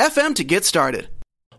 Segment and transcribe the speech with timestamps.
[0.00, 1.08] anchor.fm to get started.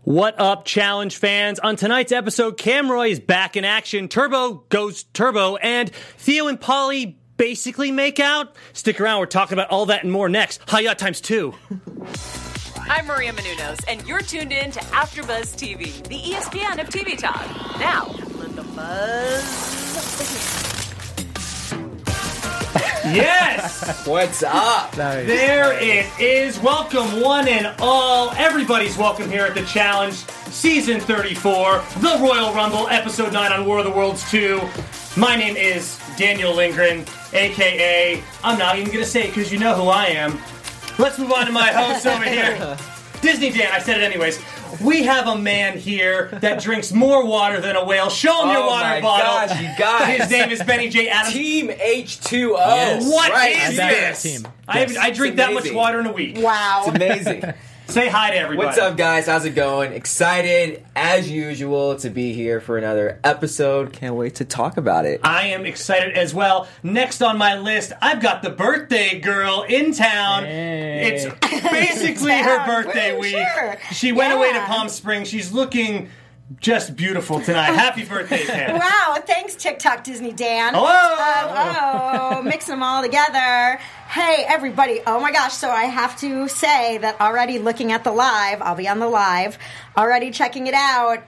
[0.02, 1.60] What up, challenge fans?
[1.60, 4.08] On tonight's episode, Camroy is back in action.
[4.08, 8.56] Turbo goes turbo, and Theo and Paulie basically make out.
[8.72, 10.68] Stick around, we're talking about all that and more next.
[10.68, 11.54] Hiya times two.
[12.88, 17.46] I'm Maria Menounos, and you're tuned in to AfterBuzz TV, the ESPN of TV talk.
[17.78, 20.71] Now, let the buzz.
[22.74, 24.06] Yes!
[24.06, 24.92] What's up?
[24.92, 26.58] There it is.
[26.58, 28.30] Welcome, one and all.
[28.32, 33.78] Everybody's welcome here at the challenge, season 34, the Royal Rumble, episode 9 on War
[33.78, 34.60] of the Worlds 2.
[35.16, 39.58] My name is Daniel Lindgren, aka, I'm not even going to say it because you
[39.58, 40.38] know who I am.
[40.98, 42.76] Let's move on to my host over here.
[43.22, 44.38] Disney Dan, I said it anyways.
[44.80, 48.10] We have a man here that drinks more water than a whale.
[48.10, 49.48] Show him your Oh water my bottle.
[49.54, 50.20] gosh, you guys.
[50.22, 51.08] His name is Benny J.
[51.08, 51.34] Adams.
[51.34, 52.52] Team H2O.
[53.10, 54.26] What right, is I'm this?
[54.26, 54.52] on team.
[54.66, 56.38] I, haven't- I drink that much water in a week.
[56.38, 56.84] Wow.
[56.86, 57.44] It's amazing.
[57.88, 58.66] Say hi to everybody.
[58.66, 59.26] What's up, guys?
[59.26, 59.92] How's it going?
[59.92, 63.92] Excited, as usual, to be here for another episode.
[63.92, 65.20] Can't wait to talk about it.
[65.22, 66.68] I am excited as well.
[66.82, 70.44] Next on my list, I've got the birthday girl in town.
[70.44, 71.12] Hey.
[71.26, 72.68] It's basically her town.
[72.84, 73.36] birthday Woo, week.
[73.54, 73.76] sure.
[73.92, 75.28] She went away to Palm Springs.
[75.28, 76.08] She's looking
[76.60, 77.72] just beautiful tonight.
[77.72, 78.78] Happy birthday, Pam.
[78.80, 80.74] Wow, thanks TikTok Disney Dan.
[80.74, 82.36] Hello.
[82.36, 83.78] Um, oh, mixing them all together.
[84.12, 85.00] Hey, everybody.
[85.06, 85.54] Oh my gosh.
[85.54, 89.08] So I have to say that already looking at the live, I'll be on the
[89.08, 89.58] live,
[89.96, 91.22] already checking it out.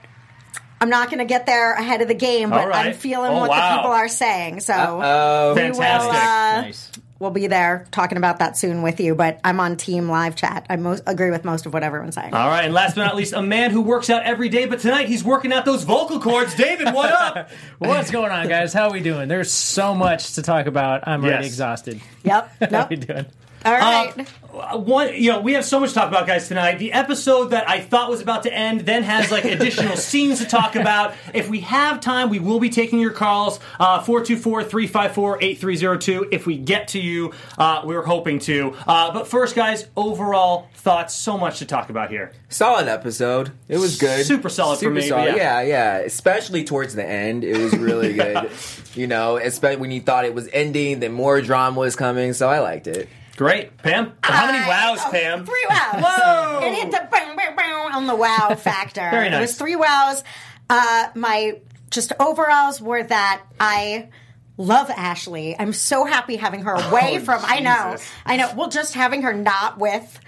[0.79, 2.87] I'm not going to get there ahead of the game, but All right.
[2.87, 3.69] I'm feeling Oh, what wow.
[3.71, 4.59] the people are saying.
[4.59, 6.13] So Oh, we will, Fantastic.
[6.13, 6.91] uh, Nice.
[7.19, 9.15] We'll be there talking about that soon with you.
[9.15, 10.65] But I'm on team live chat.
[10.69, 12.33] I most agree with most of what everyone's saying.
[12.33, 14.79] All right, and last but not least, a man who works out every day, but
[14.79, 16.55] tonight he's working out those vocal cords.
[16.55, 17.49] David, what up?
[17.79, 18.73] What's going on, guys?
[18.73, 19.27] How are we doing?
[19.27, 21.07] There's so much to talk about.
[21.07, 21.53] I'm already Yes.
[21.53, 22.01] exhausted.
[22.23, 22.51] Yep.
[22.59, 22.89] How Nope.
[22.89, 23.25] we doing?
[23.65, 24.27] All right.
[24.53, 26.77] Uh, one, you know, we have so much to talk about, guys, tonight.
[26.79, 30.45] The episode that I thought was about to end then has like additional scenes to
[30.45, 31.13] talk about.
[31.33, 33.59] If we have time, we will be taking your calls.
[33.79, 36.27] Uh, 424-354-8302.
[36.31, 38.75] If we get to you, uh, we're hoping to.
[38.87, 41.13] Uh, but first, guys, overall thoughts.
[41.15, 42.31] So much to talk about here.
[42.49, 43.51] solid episode.
[43.67, 44.25] It was good.
[44.25, 45.35] Super solid for me, solid.
[45.35, 45.61] yeah.
[45.61, 45.63] Yeah.
[45.63, 48.49] yeah, Especially towards the end, it was really good.
[48.93, 52.33] you know, especially when you thought it was ending, then more drama was coming.
[52.33, 53.09] So I liked it.
[53.35, 54.13] Great, Pam.
[54.23, 55.45] How many I- wows, oh, Pam?
[55.45, 56.03] Three wows.
[56.03, 56.59] Whoa!
[56.63, 59.07] It hit the bang, bang, bang on the wow factor.
[59.11, 59.37] Very nice.
[59.37, 60.23] It was three wows.
[60.69, 61.59] Uh, my
[61.91, 64.09] just overalls were that I
[64.57, 65.55] love Ashley.
[65.57, 67.41] I'm so happy having her away Oh, from.
[67.43, 67.97] I know.
[68.25, 68.53] I know.
[68.55, 70.19] Well, just having her not with.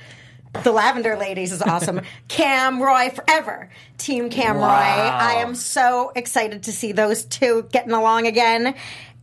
[0.63, 2.01] The Lavender Ladies is awesome.
[2.29, 3.69] Cam Roy forever.
[3.97, 4.63] Team Cam Roy.
[4.63, 8.73] I am so excited to see those two getting along again.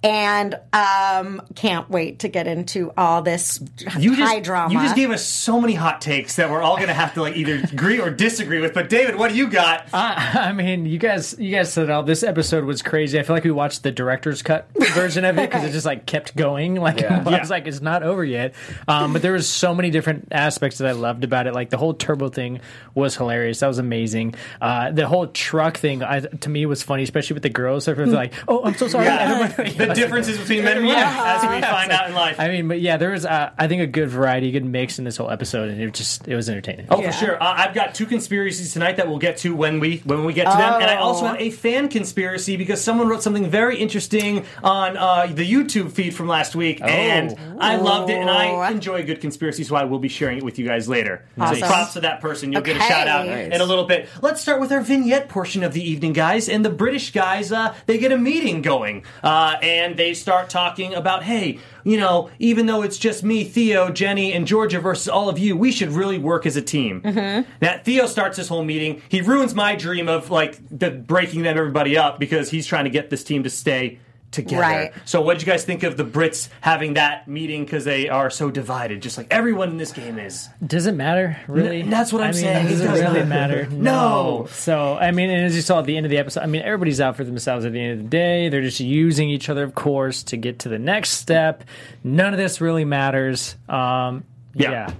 [0.04, 3.59] And um, can't wait to get into all this
[3.98, 4.75] You high just, drama.
[4.75, 7.22] you just gave us so many hot takes that we're all going to have to
[7.22, 8.75] like either agree or disagree with.
[8.75, 9.88] But David, what do you got?
[9.94, 12.03] I mean, you guys, you guys said all.
[12.03, 13.19] This episode was crazy.
[13.19, 16.04] I feel like we watched the director's cut version of it because it just like
[16.04, 16.75] kept going.
[16.75, 17.22] Like Yeah.
[17.26, 17.41] I Yeah.
[17.41, 18.54] was like, it's not over yet.
[18.86, 21.54] Um, but there was so many different aspects that I loved about it.
[21.54, 22.60] Like the whole turbo thing
[22.94, 23.60] was hilarious.
[23.60, 24.34] That was amazing.
[24.60, 27.88] Uh, the whole truck thing I, to me was funny, especially with the girls.
[27.88, 29.06] Everyone's like, "Oh, I'm so sorry."
[29.65, 32.38] the differences between men and women, as we find out in life.
[32.38, 34.99] I mean, but yeah, there was, uh, I think, a good variety, a good mix
[34.99, 36.87] in this whole episode, and it just, it was entertaining.
[36.91, 37.43] Oh, for sure.
[37.43, 40.44] Uh, I've got two conspiracies tonight that we'll get to when we when we get
[40.50, 41.28] to them, and I also Oh.
[41.28, 46.15] have a fan conspiracy because someone wrote something very interesting on uh, the YouTube feed
[46.15, 49.84] from last week, and I loved it, and I enjoy a good conspiracy, so I
[49.84, 51.25] will be sharing it with you guys later.
[51.38, 51.60] Awesome.
[51.60, 52.53] So props to that person.
[52.53, 53.53] You'll get a shout out Nice.
[53.53, 54.09] in a little bit.
[54.22, 56.48] Let's start with our vignette portion of the evening, guys.
[56.48, 60.95] And the British guys, uh, they get a meeting going, uh, and they start talking
[60.95, 65.28] about, hey, you know, even though it's just me, Theo, Jenny, and Georgia versus all
[65.28, 67.03] of you, we should really work as a team.
[67.03, 67.51] Mm-hmm.
[67.60, 69.03] Now, Theo starts this whole meeting.
[69.09, 72.91] He ruins my dream of like the breaking them everybody up because he's trying to
[72.91, 73.98] get this team to stay
[74.34, 74.60] together.
[74.60, 74.92] Right.
[75.07, 78.28] So, what did you guys think of the Brits having that meeting because they are
[78.28, 80.48] so divided, just like everyone in this game is?
[80.66, 81.81] Does it matter, really?
[81.81, 82.66] N- that's what I'm I mean, saying.
[82.69, 83.28] Does It it does really not.
[83.28, 83.66] matter?
[83.71, 84.47] No.
[84.51, 86.63] So, I mean, and as you saw at the end of the episode, I mean,
[86.63, 88.48] everybody's out for themselves at the end of the day.
[88.48, 91.65] They're just using each other, of course, to get to the next step.
[92.03, 93.57] None of this really matters.
[93.69, 94.91] Um, Yeah.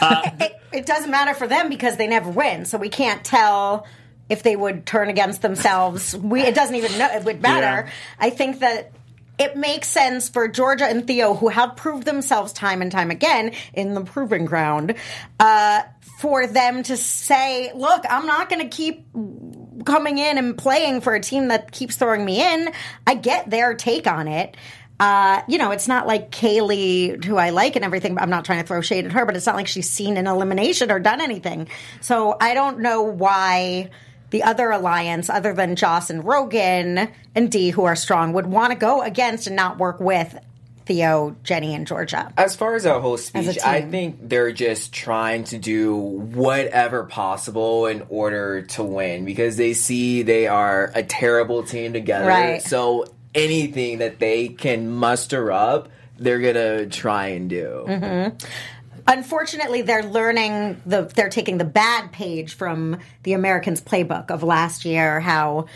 [0.00, 0.30] Uh,
[0.72, 3.86] it doesn't matter for them because they never win, so we can't tell
[4.28, 6.16] if they would turn against themselves.
[6.16, 7.86] We it doesn't even know it would matter.
[7.86, 7.92] Yeah.
[8.18, 8.92] I think that
[9.38, 13.52] it makes sense for Georgia and Theo, who have proved themselves time and time again
[13.72, 14.94] in the proving ground,
[15.40, 15.82] uh,
[16.18, 19.06] for them to say, "Look, I'm not going to keep
[19.84, 22.70] coming in and playing for a team that keeps throwing me in."
[23.06, 24.56] I get their take on it.
[25.00, 28.16] Uh, you know, it's not like Kaylee, who I like and everything.
[28.18, 30.28] I'm not trying to throw shade at her, but it's not like she's seen an
[30.28, 31.68] elimination or done anything.
[32.00, 33.90] So I don't know why
[34.32, 38.72] the other alliance, other than Joss and Rogan and Dee, who are strong, would want
[38.72, 40.36] to go against and not work with
[40.86, 42.32] Theo, Jenny, and Georgia.
[42.36, 47.86] As far as our whole speech, I think they're just trying to do whatever possible
[47.86, 52.26] in order to win because they see they are a terrible team together.
[52.26, 52.62] Right.
[52.62, 53.04] So
[53.34, 55.88] anything that they can muster up,
[56.18, 57.84] they're gonna try and do.
[57.86, 58.36] Mm-hmm.
[59.06, 64.84] Unfortunately, they're learning the they're taking the bad page from the Americans playbook of last
[64.84, 65.66] year, how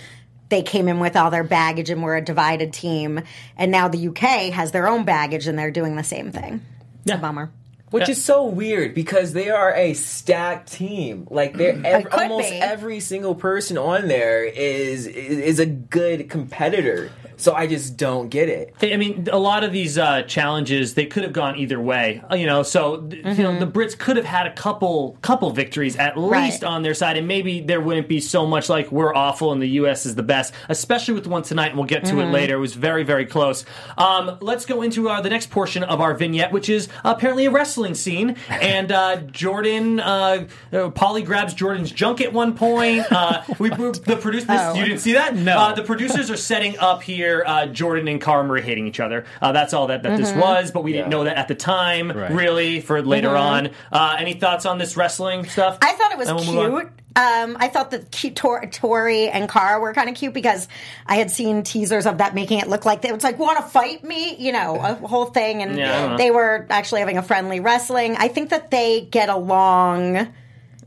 [0.48, 3.20] they came in with all their baggage and were a divided team,
[3.56, 6.64] and now the UK has their own baggage and they're doing the same thing.
[7.04, 7.50] It's a bummer.
[7.90, 11.26] Which is so weird because they are a stacked team.
[11.30, 12.56] Like they're ev- almost be.
[12.56, 17.10] every single person on there is is a good competitor.
[17.38, 18.74] So I just don't get it.
[18.82, 22.22] I mean, a lot of these uh, challenges they could have gone either way.
[22.30, 25.50] Uh, You know, so th- you know the Brits could have had a couple couple
[25.50, 26.64] victories at least Right.
[26.64, 29.68] on their side, and maybe there wouldn't be so much like we're awful and the
[29.80, 30.06] U.S.
[30.06, 31.68] is the best, especially with the one tonight.
[31.68, 32.56] And we'll get to it later.
[32.56, 33.64] It was very very close.
[33.98, 37.50] Um, let's go into uh, the next portion of our vignette, which is apparently a
[37.50, 38.36] wrestling scene.
[38.76, 43.04] And uh, Jordan, uh, uh, Paulie grabs Jordan's junk at one point.
[43.12, 44.74] Uh, we the producers, Oh.
[44.74, 45.36] you didn't see that?
[45.36, 45.56] No.
[45.58, 47.25] Uh, the producers are setting up here.
[47.34, 49.24] Uh, Jordan and Cara Maria hating each other.
[49.40, 52.10] Uh, that's all that, that this was, but we didn't know that at the time,
[52.12, 52.30] Right.
[52.30, 53.70] really, for later on.
[53.92, 55.78] Uh, any thoughts on this wrestling stuff?
[55.82, 56.90] I thought it was we'll cute.
[57.16, 60.68] Um, I thought that cute Tor- Tori and Cara were kind of cute because
[61.06, 63.62] I had seen teasers of that making it look like they was like want to
[63.64, 66.16] fight me, you know, a whole thing, and Yeah, I don't know.
[66.18, 68.16] they were actually having a friendly wrestling.
[68.18, 70.28] I think that they get along.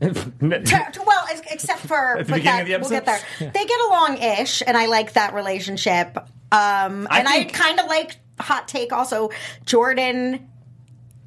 [0.00, 3.26] To- to- well, except for At the beginning that, of the we'll get episode?
[3.40, 3.50] there.
[3.52, 6.16] They get along ish, and I like that relationship.
[6.52, 9.30] Um, I and think- I kind of like hot take also
[9.66, 10.46] Jordan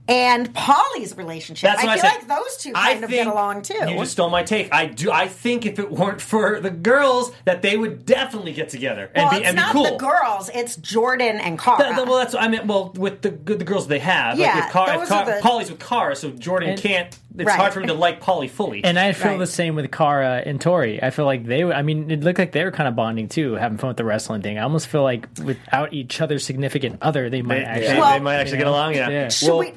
[0.06, 1.70] and Paulie's relationship.
[1.70, 3.75] That's I feel I like those two I kind of get think- along too.
[3.75, 4.74] You just stole my take.
[4.74, 5.10] I do.
[5.12, 9.30] I think if it weren't for the girls, that they would definitely get together and
[9.30, 9.84] well, be and be not cool.
[9.86, 11.78] the girls; it's Jordan and Cara.
[11.84, 12.66] Th- th- well, that's what I meant.
[12.66, 15.40] Well, with the the girls they have, Yeah, like if, Car, if those Car, the-
[15.42, 17.18] Paulie's with Cara, so Jordan And- can't.
[17.36, 17.58] It's Right.
[17.58, 18.84] hard for him to like Paulie fully.
[18.84, 19.40] And I feel Right.
[19.40, 21.02] the same with Cara and Tori.
[21.02, 23.54] I feel like they, I mean, it looked like they were kind of bonding too,
[23.54, 24.60] having fun with the wrestling thing.
[24.60, 28.00] I almost feel like without each other's significant other, they might they, actually.
[28.00, 28.94] Well- they might actually get along.
[28.96, 29.10] Yeah.
[29.10, 29.30] Yeah.
[29.30, 29.74] Should well, we?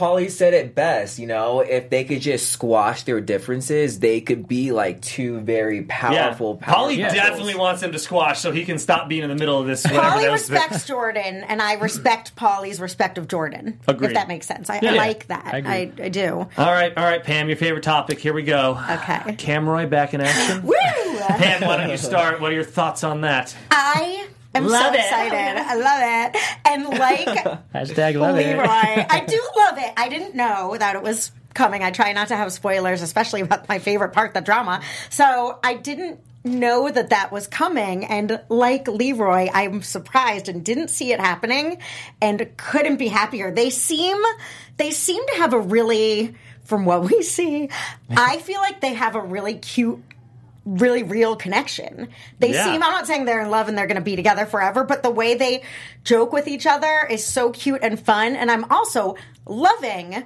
[0.00, 4.20] Pa- Paulie said it best, you know, if they could just squash their differences, they
[4.20, 6.66] could be like two very powerful, yeah.
[6.66, 9.60] powerful Paulie definitely wants him to squash so he can stop being in the middle
[9.60, 9.84] of this.
[9.84, 10.50] Whatever Paulie that was.
[10.50, 13.78] respects Jordan, and I respect Paulie's respect of Jordan.
[13.86, 14.08] Agreed.
[14.08, 14.92] If that makes sense, I, Yeah.
[14.92, 15.54] I like that.
[15.54, 15.58] I.
[15.58, 16.48] I, I do.
[16.56, 18.18] All right, all right, Pam, your favorite topic.
[18.18, 18.72] Here we go.
[18.90, 19.36] Okay.
[19.36, 20.62] Camroy back in action.
[20.64, 20.74] Woo!
[20.74, 22.40] Pam, why don't you start?
[22.40, 23.54] What are your thoughts on that?
[23.70, 25.00] I am Love so it.
[25.00, 25.60] excited.
[25.60, 26.42] Oh, I love it.
[26.66, 29.06] And like Hashtag love Leroy, it.
[29.10, 29.92] I do love it.
[29.96, 31.82] I didn't know that it was coming.
[31.82, 34.82] I try not to have spoilers, especially about my favorite part, the drama.
[35.08, 38.04] So I didn't know that that was coming.
[38.06, 41.78] And like Leroy, I'm surprised and didn't see it happening
[42.22, 43.50] and couldn't be happier.
[43.50, 44.16] They seem,
[44.78, 46.34] they seem to have a really,
[46.64, 47.68] from what we see,
[48.10, 50.02] I feel like they have a really cute
[50.78, 52.08] really real connection.
[52.38, 52.64] They Yeah.
[52.64, 55.02] seem, I'm not saying they're in love and they're going to be together forever, but
[55.02, 55.62] the way they
[56.04, 58.36] joke with each other is so cute and fun.
[58.36, 60.24] And I'm also loving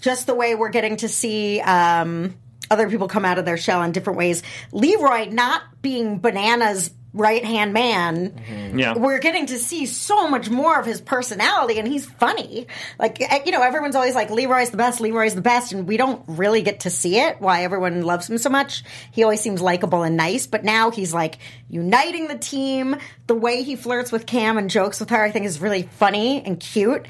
[0.00, 2.34] just the way we're getting to see, um,
[2.70, 4.42] other people come out of their shell in different ways.
[4.72, 8.40] Leroy not being Banana's right hand man.
[8.74, 8.96] Yeah.
[8.96, 12.66] We're getting to see so much more of his personality, and he's funny.
[12.98, 15.96] Like, eh, you know, everyone's always like, Leroy's the best, Leroy's the best, and we
[15.96, 18.84] don't really get to see it, why everyone loves him so much.
[19.10, 22.96] He always seems likable and nice, but now he's like uniting the team.
[23.26, 26.42] The way he flirts with Cam and jokes with her, I think is really funny
[26.44, 27.06] and cute.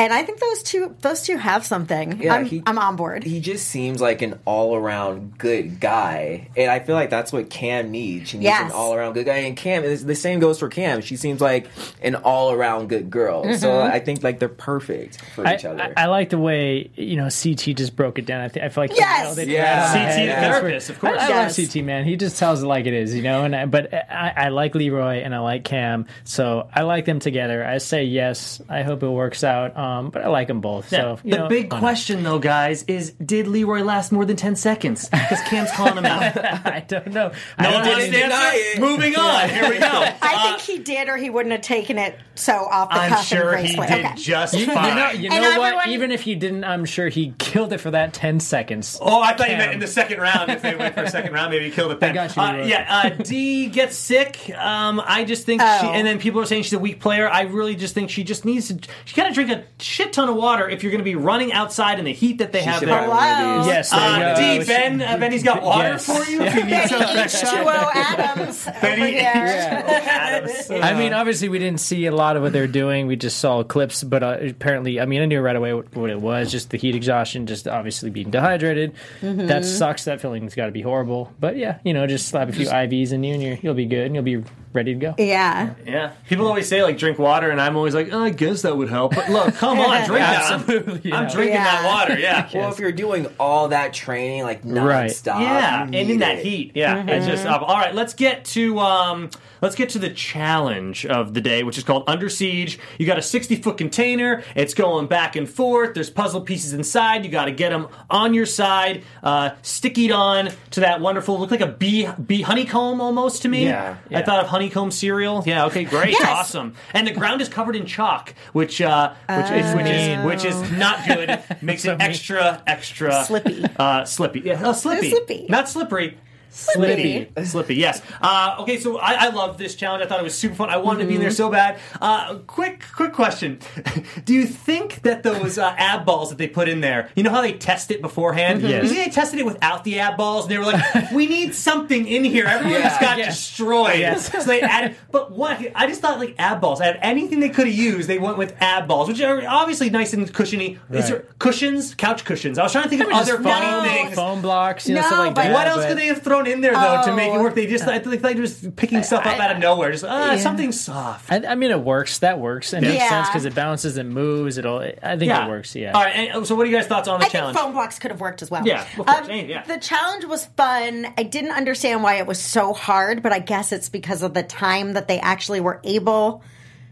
[0.00, 2.22] And I think those two, those two have something.
[2.22, 3.22] Yeah, I'm, he- I'm on board.
[3.22, 6.48] He just seems like an all around good guy.
[6.56, 8.30] And I feel like that's what Cam needs.
[8.30, 8.70] She needs Yes.
[8.70, 9.36] an all around good guy.
[9.36, 11.02] And Cam, the same goes for Cam.
[11.02, 11.66] She seems like
[12.00, 13.44] an all around good girl.
[13.58, 13.92] So Mm-hmm.
[13.92, 15.92] I think like they're perfect for I, each other.
[15.96, 18.40] I, I like the way you know CT just broke it down.
[18.40, 19.36] I, th- I feel like Yes!
[19.36, 19.92] they- Yeah.
[19.92, 20.40] CT the Yeah.
[20.60, 21.20] therapist, of course.
[21.20, 21.58] I, I Yes.
[21.58, 22.04] love CT man.
[22.06, 23.44] He just tells it like it is, you know.
[23.44, 27.18] And I, but I, I like Leroy and I like Cam, so I like them
[27.18, 27.62] together.
[27.62, 28.62] I say yes.
[28.66, 29.76] I hope it works out.
[29.76, 30.92] Um, but I like them both.
[30.92, 31.16] Yeah.
[31.16, 31.80] So you the know, big why not?
[31.80, 35.08] question, though, guys, is did Leroy last more than 10 seconds?
[35.08, 36.22] Because Cam's calling him out.
[36.66, 37.32] I don't know.
[37.60, 37.90] No one know.
[37.90, 38.56] wants to deny answer?
[38.56, 38.80] it.
[38.80, 39.48] Moving on.
[39.48, 39.86] Here we go.
[40.22, 43.26] I think he did, or he wouldn't have taken it so off the I'm cuff
[43.26, 44.02] sure and he gracefully.
[44.02, 44.14] did Okay.
[44.16, 45.74] just You, you know, you And know what?
[45.74, 48.98] everyone- Even if he didn't, I'm sure he killed it for that 10 seconds.
[49.00, 50.50] Oh, I thought you meant in the second round.
[50.50, 52.14] If they went for a second round, maybe he killed it then.
[52.14, 52.66] got you, Uh, Leroy.
[52.66, 54.50] yeah, uh, Dee gets sick.
[54.56, 55.90] Um, I just think she, Oh.
[55.92, 57.28] and then people are saying she's a weak player.
[57.28, 58.78] I really just think she just needs to.
[59.04, 61.52] She got to drink a shit ton of water if you're going to be running
[61.52, 63.00] outside in the heat that they have should there.
[63.00, 63.66] have one of Hello.
[63.66, 64.36] Yes, there you Uh.
[64.36, 66.06] Dee, Uh, Ben, uh, Benny's got water Yes.
[66.06, 67.16] for you if you need something.
[67.16, 69.22] H2O Adams over Benny- here.
[69.24, 70.70] Adams.
[70.70, 73.06] I mean, obviously, we didn't see a lot of what they're doing.
[73.06, 76.10] We just saw clips, but uh, apparently, I mean, I knew right away what, what
[76.10, 78.94] it was just the heat exhaustion, just obviously being dehydrated.
[79.20, 79.46] Mm-hmm.
[79.46, 80.04] That sucks.
[80.04, 81.32] That feeling's got to be horrible.
[81.40, 83.86] But yeah, you know, just slap a few IVs in you and you're, you'll be
[83.86, 85.14] good and you'll be ready to go.
[85.18, 85.74] Yeah.
[85.86, 88.76] Yeah, people always say like drink water, and I'm always like, oh, I guess that
[88.76, 89.14] would help.
[89.14, 90.42] But look, come on, drink that.
[90.50, 91.64] I'm- Absolutely, I'm drinking Yeah.
[91.82, 92.18] that water.
[92.18, 92.48] Yeah.
[92.54, 95.10] Well, if you're doing all that training like Right.
[95.10, 96.44] nonstop, Yeah, you and need in that it.
[96.44, 97.62] heat, yeah, it's just up.
[97.62, 101.78] All right, let's get to um, let's get to the challenge of the day, which
[101.78, 102.78] is called Under Siege.
[102.98, 104.42] You got a sixty foot container.
[104.54, 105.94] It's going back and forth.
[105.94, 107.24] There's puzzle pieces inside.
[107.24, 111.50] You got to get them on your side, uh, stickied on to that wonderful, look
[111.50, 113.64] like a bee bee honeycomb almost to me.
[113.66, 115.42] Yeah, I thought of honeycomb cereal.
[115.46, 116.22] Yeah, okay, great, Yes.
[116.26, 116.74] awesome.
[116.94, 120.72] And the ground is covered in chalk, which uh, which is which is which is
[120.72, 121.42] not good.
[121.62, 123.64] Makes it extra extra Slippy.
[123.78, 124.40] Uh, slippy.
[124.40, 125.10] Yeah, oh, slippy.
[125.10, 125.46] Slippy.
[125.48, 126.18] Not slippery.
[126.50, 127.30] Slippy.
[127.44, 128.02] Slippy, yes.
[128.20, 130.02] Uh, okay, so I, I love this challenge.
[130.04, 130.68] I thought it was super fun.
[130.70, 131.78] I wanted to be in there so bad.
[132.00, 133.60] Uh, quick, quick question:
[134.24, 137.08] Do you think that those uh, ab balls that they put in there?
[137.14, 138.62] You know how they test it beforehand?
[138.62, 138.82] Yes.
[138.84, 141.54] You think they tested it without the ab balls, and they were like, "We need
[141.54, 143.36] something in here." Everyone just got Yes.
[143.36, 143.98] destroyed.
[144.00, 144.30] Yes.
[144.32, 144.96] So they added.
[145.10, 145.60] But what?
[145.74, 146.80] I just thought like ab balls.
[146.80, 149.90] Out of anything they could have used, they went with ab balls, which are obviously
[149.90, 150.78] nice and cushiony.
[150.90, 151.38] Is there Right.
[151.38, 151.94] cushions?
[151.94, 152.58] Couch cushions.
[152.58, 154.14] I was trying to think of other foam, funny things.
[154.14, 155.52] foam blocks, you know, No, stuff like but- that.
[155.52, 157.42] What else but- could they have thrown in there though to make it Oh.
[157.42, 157.54] work?
[157.54, 159.90] They just I think they just picking stuff up out of nowhere.
[159.92, 160.36] Just uh, Yeah.
[160.38, 161.30] something soft.
[161.30, 162.18] I, I mean, it works.
[162.20, 162.72] That works.
[162.72, 163.08] And it makes Yeah.
[163.08, 164.58] sense because it bounces, it moves.
[164.58, 164.78] It'll.
[164.78, 165.74] I think it works.
[165.74, 165.92] Yeah.
[165.92, 166.14] All right.
[166.14, 167.56] And, so, what are you guys' thoughts on the I challenge?
[167.56, 168.66] think foam blocks could have worked as well.
[168.66, 169.62] Yeah, of course, Um, any- yeah.
[169.64, 171.06] The challenge was fun.
[171.18, 174.42] I didn't understand why it was so hard, but I guess it's because of the
[174.42, 176.42] time that they actually were able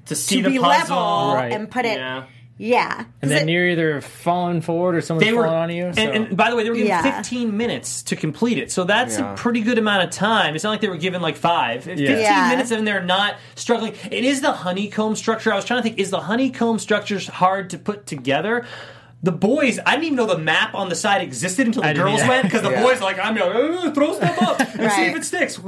[0.06, 0.96] to see to the be puzzle.
[0.96, 1.52] level Right.
[1.52, 1.98] and put it.
[1.98, 2.24] Yeah.
[2.60, 3.04] Yeah.
[3.22, 5.84] And then you're either falling forward or someone's They were, falling on you.
[5.86, 7.02] and, so- and by the way, they were given Yeah.
[7.18, 9.32] 15 minutes to complete it, so that's Yeah.
[9.32, 10.54] a pretty good amount of time.
[10.56, 11.84] It's not like they were given like five.
[11.84, 12.48] 15 Yeah.
[12.50, 13.94] minutes and they're not struggling.
[14.10, 15.52] It is the honeycomb structure.
[15.52, 18.66] I was trying to think: is the honeycomb structure hard to put together?
[19.22, 21.92] The boys, I didn't even know the map on the side existed until the I
[21.92, 22.82] girls went because the Yeah.
[22.84, 25.60] boys are like, I'm like, "Uh, throw stuff up and see if it sticks.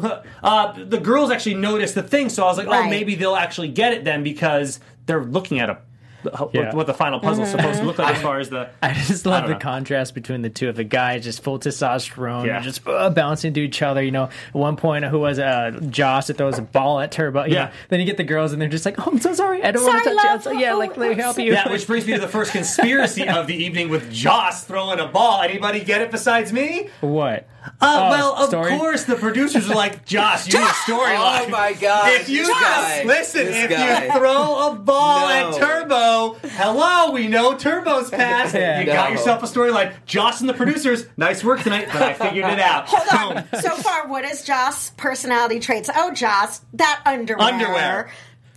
[0.43, 2.89] Uh, the girls actually noticed the thing, so I was like, oh, Right.
[2.91, 5.79] maybe they'll actually get it then because they're looking at a
[6.23, 6.75] what- Yeah.
[6.75, 8.69] what the final puzzle is supposed to look like as far as the.
[8.83, 9.61] I just love don't the know.
[9.61, 12.61] contrast between the two of the guys, just full testosterone, Yeah.
[12.61, 14.03] just uh, bouncing to each other.
[14.03, 17.45] You know, at one point, who was uh, Joss that throws a ball at Turbo?
[17.45, 17.67] Yeah.
[17.67, 19.71] know, then you get the girls, and they're just like, "Oh, I'm so sorry, I
[19.71, 21.53] don't want to touch you." So, yeah, like let me help you.
[21.53, 25.07] Yeah, which brings me to the first conspiracy of the evening with Joss throwing a
[25.07, 25.43] ball.
[25.43, 26.89] Anybody get it besides me?
[27.01, 27.47] what?
[27.63, 28.71] Uh, Oh, well, of story?
[28.79, 31.47] course, the producers are like, Josh, you need a storyline.
[31.47, 32.13] Oh my god!
[32.21, 34.07] If you just guy, listen, if guy.
[34.07, 35.49] you throw a ball No.
[35.49, 38.55] at Turbo, hello, we know Turbo's past.
[38.55, 38.81] Yeah.
[38.81, 39.93] you got yourself a storyline.
[40.07, 42.87] Josh and the producers, nice work tonight, but I figured it out.
[42.89, 43.45] Hold Boom.
[43.53, 43.61] on.
[43.63, 45.91] so far, what is Josh's personality traits?
[45.95, 47.47] Oh, Josh, that underwear.
[47.47, 48.11] Underwear.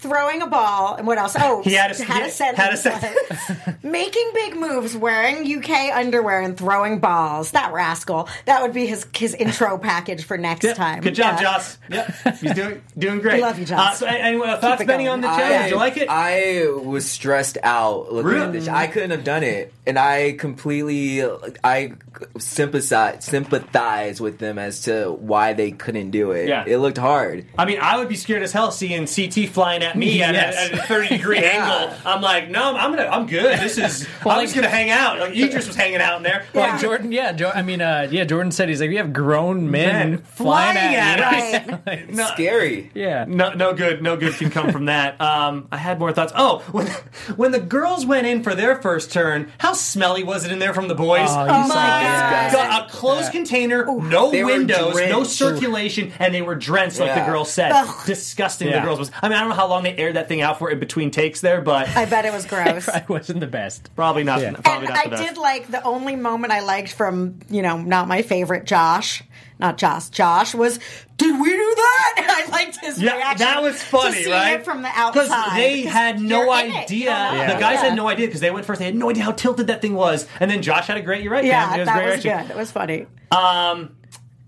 [0.03, 1.36] Throwing a ball and what else?
[1.39, 2.57] Oh, He had a- had he a sentence.
[2.57, 3.83] had a sentence.
[3.83, 7.51] Making big moves, wearing UK underwear and throwing balls.
[7.51, 8.27] That rascal.
[8.45, 11.01] That would be his his intro package for next Yeah, time.
[11.01, 11.41] Good job, Yeah.
[11.41, 11.77] Joss.
[11.89, 13.36] Yep, he's doing doing great.
[13.36, 13.79] We love you, Joss.
[13.79, 15.63] Uh, so, any uh, thoughts, Benny, on the I- challenge?
[15.63, 16.07] Did you like it?
[16.10, 18.45] I was stressed out looking Really?
[18.45, 18.67] at this.
[18.67, 21.24] I couldn't have done it, and I completely
[21.63, 21.93] I
[22.39, 26.48] sympathize sympathize with them as to why they couldn't do it.
[26.48, 26.63] Yeah.
[26.67, 27.45] it looked hard.
[27.57, 30.55] I mean, I would be scared as hell seeing CT flying at me at, Yes.
[30.55, 31.95] a, at a thirty degree angle.
[32.05, 33.59] I'm like, no, I'm gonna, I'm good.
[33.59, 35.19] This is, I'm just gonna hang out.
[35.19, 36.45] Like Idris was hanging out in there.
[36.53, 36.71] Yeah.
[36.73, 38.23] Like Jordan, yeah, jo- I mean, uh, yeah.
[38.25, 41.79] Jordan said he's like, we have grown men, Men flying, flying at, at us.
[41.88, 42.09] Right.
[42.13, 42.91] No, Scary.
[42.93, 45.19] yeah, No, no good, no good can come from that.
[45.19, 46.31] Um, I had more thoughts.
[46.35, 46.88] Oh, when
[47.35, 50.73] when the girls went in for their first turn, how smelly was it in there
[50.73, 51.27] from the boys?
[51.29, 52.51] Oh, you Oh saw my that.
[52.53, 52.69] God.
[52.69, 55.31] Got a closed container, no windows, no drenched.
[55.31, 57.25] circulation, and they were drenched, like the Yeah.
[57.29, 57.71] girl said.
[57.73, 58.05] Ugh.
[58.05, 58.67] Disgusting.
[58.69, 58.79] Yeah.
[58.79, 59.12] The girls was.
[59.21, 60.79] I mean, I don't know how long long they aired that thing out for in
[60.79, 62.87] between takes there, but I bet it was gross.
[62.89, 63.89] I wasn't the best.
[63.95, 64.41] probably not.
[64.41, 64.53] Yeah.
[64.53, 65.23] Probably and not I the best.
[65.29, 69.23] did like the only moment I liked from you know not my favorite Josh,
[69.59, 70.09] not Josh.
[70.09, 70.79] Josh was,
[71.17, 72.45] did we do that?
[72.47, 73.45] I liked his Yeah, reaction.
[73.45, 74.59] that was funny, to see right?
[74.59, 76.83] It from the outside because they had no you're in it.
[76.83, 77.31] idea.
[77.31, 77.53] You.
[77.53, 77.81] The guys Yeah.
[77.83, 78.79] had no idea because they went first.
[78.79, 80.27] They had no idea how tilted that thing was.
[80.39, 81.23] And then Josh had a great.
[81.23, 81.75] You're right, Yeah, Pam.
[81.75, 82.47] It was that great was reaction.
[82.47, 82.55] good.
[82.55, 83.05] It was funny.
[83.31, 83.95] Um,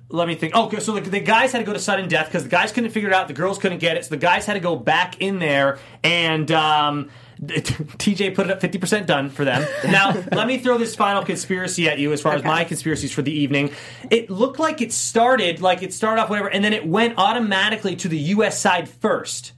[0.10, 0.54] let me think.
[0.56, 2.72] Oh, okay, so the, the guys had to go to sudden death because the guys
[2.72, 3.28] couldn't figure it out.
[3.28, 6.52] The girls couldn't get it, so the guys had to go back in there and.
[6.52, 7.10] Um,
[7.42, 9.68] TJ put it up 50% done for them.
[9.92, 13.22] Now, let me throw this final conspiracy at you as far as my conspiracies for
[13.22, 13.72] the evening.
[14.10, 17.98] It looked like it started, like it started off whatever, and then it went automatically
[17.98, 19.52] to the US side first.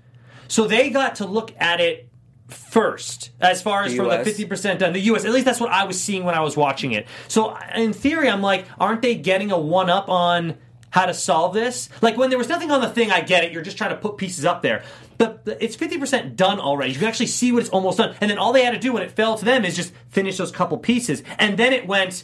[0.47, 2.06] So they got to look at it
[2.47, 4.93] first as far as The from the 50% done.
[4.93, 7.07] The US, at least that's what I was seeing when I was watching it.
[7.27, 10.57] So in theory, I'm like, aren't they getting a one up on
[10.89, 11.89] how to solve this?
[12.01, 13.51] Like when there was nothing on the thing, I get it.
[13.51, 14.83] You're just trying to put pieces up there.
[15.17, 16.93] But it's 50% done already.
[16.93, 18.15] You can actually see what it's almost done.
[18.21, 20.37] And then all they had to do when it fell to them is just finish
[20.37, 21.23] those couple pieces.
[21.39, 22.23] And then it went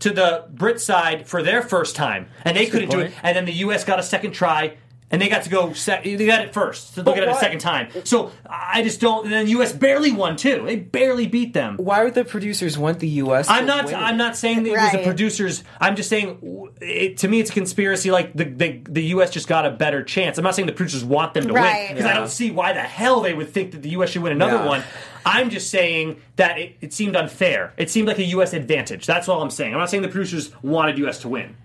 [0.00, 2.28] to the Brit side for their first time.
[2.44, 3.12] And they couldn't do it.
[3.22, 4.76] And then the US got a second try.
[5.10, 5.72] And they got to go.
[5.72, 6.94] Sec- they got it first.
[6.94, 7.88] So look But at it a second time.
[8.04, 9.24] So I just don't.
[9.24, 9.72] And then the U.S.
[9.72, 10.64] barely won too.
[10.66, 11.78] They barely beat them.
[11.78, 13.48] Why would the producers want the U.S.?
[13.48, 13.84] I'm to not.
[13.86, 13.94] win?
[13.94, 15.64] I'm not saying that it was the producers.
[15.80, 18.10] I'm just saying, it, to me, it's a conspiracy.
[18.10, 19.30] Like the, the the U.S.
[19.30, 20.36] just got a better chance.
[20.36, 21.88] I'm not saying the producers want them to win Right.
[21.88, 24.10] because I don't see why the hell they would think that the U.S.
[24.10, 24.66] should win another Yeah.
[24.66, 24.82] one.
[25.24, 27.72] I'm just saying that it, it seemed unfair.
[27.78, 28.52] It seemed like a U.S.
[28.52, 29.06] advantage.
[29.06, 29.72] That's all I'm saying.
[29.72, 31.18] I'm not saying the producers wanted U.S.
[31.20, 31.56] to win.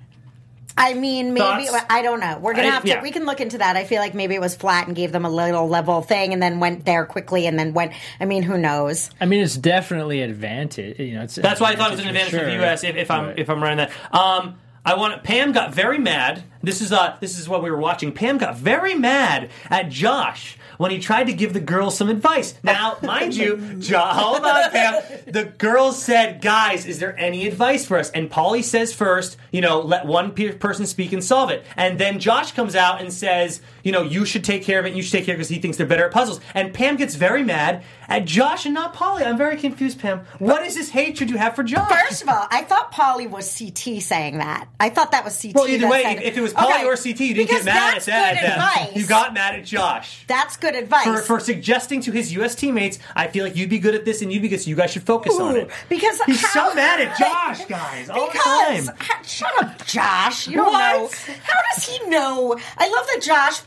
[0.77, 1.85] I mean, maybe Thoughts?
[1.89, 2.39] I don't know.
[2.41, 2.89] We're gonna I- have to.
[2.89, 3.01] yeah.
[3.01, 3.75] We can look into that.
[3.75, 6.41] I feel like maybe it was flat and gave them a little level thing, and
[6.41, 7.93] then went there quickly, and then went.
[8.19, 9.09] I mean, who knows?
[9.21, 10.99] I mean, it's definitely advantage.
[10.99, 12.53] You know, it's That's why I thought it was an advantage for the.
[12.53, 12.83] U.S.
[12.83, 13.39] If, if I'm Right.
[13.39, 13.91] if I'm running that.
[14.15, 16.43] Um, I want Pam got very mad.
[16.63, 18.11] This is uh this is what we were watching.
[18.13, 22.55] Pam got very mad at Josh when he tried to give the girls some advice.
[22.63, 25.01] Now, mind you, Josh, hold on, Pam.
[25.27, 29.61] The girls said, "Guys, is there any advice for us?" And Paulie says first, you
[29.61, 31.63] know, let one pe- person speak and solve it.
[31.77, 34.93] And then Josh comes out and says, you know, you should take care of it.
[34.93, 36.39] You should take care of it because he thinks they're better at puzzles.
[36.53, 39.25] And Pam gets very mad at Josh and not Paulie.
[39.25, 40.21] I'm very confused, Pam.
[40.39, 41.89] What is this hatred you have for Josh?
[42.07, 44.67] First of all, I thought Paulie was CT saying that.
[44.79, 45.55] I thought that was CT.
[45.55, 47.73] Well, either way, said- if it was Paulie Okay, or CT, you didn't because get
[47.73, 48.33] mad at that.
[48.33, 48.51] Good at them.
[48.61, 48.95] advice.
[49.01, 50.23] You got mad at Josh.
[50.27, 51.03] That's good advice.
[51.03, 52.55] For, for suggesting to his U.S.
[52.55, 54.75] teammates, I feel like you'd be good at this and you'd be good, so you
[54.75, 55.69] guys should focus on it.
[55.89, 59.23] Because He's how- so mad at Josh, guys, all because, the time.
[59.23, 60.47] shut up, Josh.
[60.47, 60.93] You don't What?
[61.01, 61.09] know.
[61.43, 62.57] How does he know?
[62.77, 63.61] I love that Josh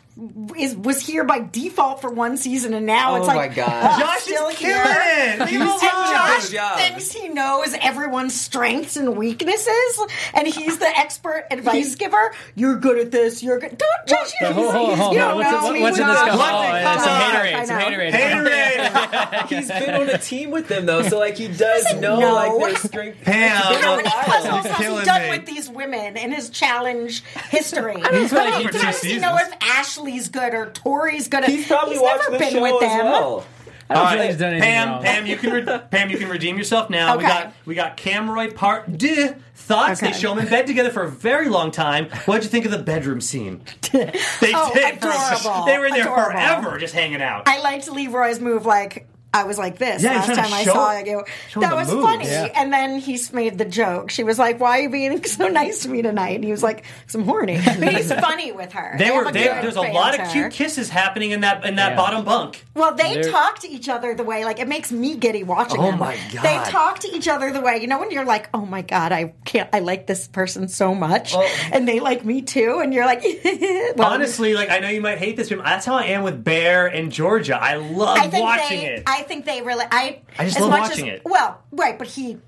[0.56, 3.66] is was here by default for one season, and now Oh it's like my uh,
[3.66, 3.92] God.
[3.96, 4.84] oh, Josh is still killing here.
[4.86, 5.40] it.
[5.40, 5.80] Leave him and.
[5.80, 6.78] Josh job.
[6.78, 10.00] thinks he knows everyone's strengths and weaknesses,
[10.32, 12.32] and he's the expert advice giver.
[12.54, 13.42] You're good at this.
[13.42, 13.76] You're good.
[13.76, 14.32] Don't Josh.
[14.40, 15.16] You, Hold, hold, hold, you hold.
[15.16, 15.70] don't What's, know.
[15.70, 16.26] it- He what's in would this?
[16.26, 16.32] know.
[16.32, 16.64] Oh, What?
[16.64, 17.30] yeah, some Come on.
[17.30, 17.54] haterade.
[17.54, 17.84] I Some know.
[17.84, 18.12] haterade.
[18.12, 19.48] Haterade.
[19.48, 22.34] He's been on a team with them though, so like he does doesn't know, know.
[22.34, 23.22] like their strength.
[23.22, 23.56] Pam.
[23.82, 25.30] How many puzzles has he done me.
[25.30, 27.96] with these women in his challenge history?
[28.12, 29.52] He's How like- many times does he know seasons.
[29.54, 29.58] if
[30.06, 31.42] Ashley's good or Tori's good?
[31.44, 33.04] At, He's probably he's watched never the been show with as them.
[33.06, 33.44] well.
[33.88, 35.02] I don't All feel right, he's done anything Pam, wrong.
[35.04, 37.16] Pam, you can re- Pam, you can redeem yourself now.
[37.16, 37.32] We Okay.
[37.32, 40.00] got we got Camroy part deux thoughts.
[40.00, 40.18] They Okay.
[40.18, 42.06] show them in bed together for a very long time.
[42.24, 43.62] What'd you think of the bedroom scene?
[43.92, 44.10] They
[44.54, 45.00] Oh, did.
[45.00, 45.08] for-
[45.40, 45.66] adorable.
[45.66, 46.32] they were in there Adorable.
[46.32, 47.44] forever, just hanging out.
[47.46, 50.64] I liked Leroy's move like I was like this Yeah, last trying to time I
[50.64, 51.24] saw you.
[51.50, 52.04] show That was moves.
[52.04, 52.24] funny.
[52.26, 52.48] Yeah.
[52.54, 54.10] And then he made the joke.
[54.10, 56.62] She was like, "Why are you being so nice to me tonight?" And he was
[56.62, 58.96] like, "Cause I'm horny." But he's funny with her.
[58.98, 61.90] They were they, good there's a lot of cute kisses happening in that in that
[61.90, 61.96] Yeah.
[61.96, 62.64] bottom bunk.
[62.74, 65.80] Well, they They're- talk to each other the way like it makes me giddy watching
[65.80, 65.98] Oh them.
[65.98, 66.42] my God.
[66.42, 69.12] They talk to each other the way you know when you're like, "Oh my god,
[69.12, 69.68] I can't.
[69.72, 71.48] I like this person so much," Oh.
[71.72, 73.22] and they like me too, and you're like,
[73.96, 76.42] well, Honestly, like I know you might hate this, but that's how I am with
[76.44, 77.56] Bear and Georgia.
[77.60, 79.02] I love I think watching they, it.
[79.06, 79.84] I think they really.
[79.90, 80.20] I.
[80.38, 81.22] I just as love much watching as, it.
[81.24, 82.38] Well, right, but he.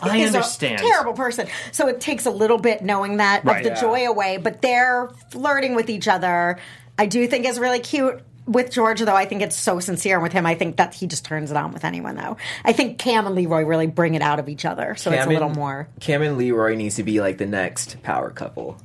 [0.00, 0.76] I is understand.
[0.80, 3.58] a terrible person, so it takes a little bit knowing that Right.
[3.58, 3.80] of the Yeah.
[3.80, 4.36] joy away.
[4.36, 6.58] But they're flirting with each other.
[6.96, 8.22] I do think is really cute.
[8.46, 10.14] With Georgia, though, I think it's so sincere.
[10.14, 12.38] And with him, I think that he just turns it on with anyone, though.
[12.64, 15.28] I think Cam and Leroy really bring it out of each other, so it's a
[15.28, 15.88] little and- more.
[16.00, 18.78] Cam and Leroy needs to be like the next power couple.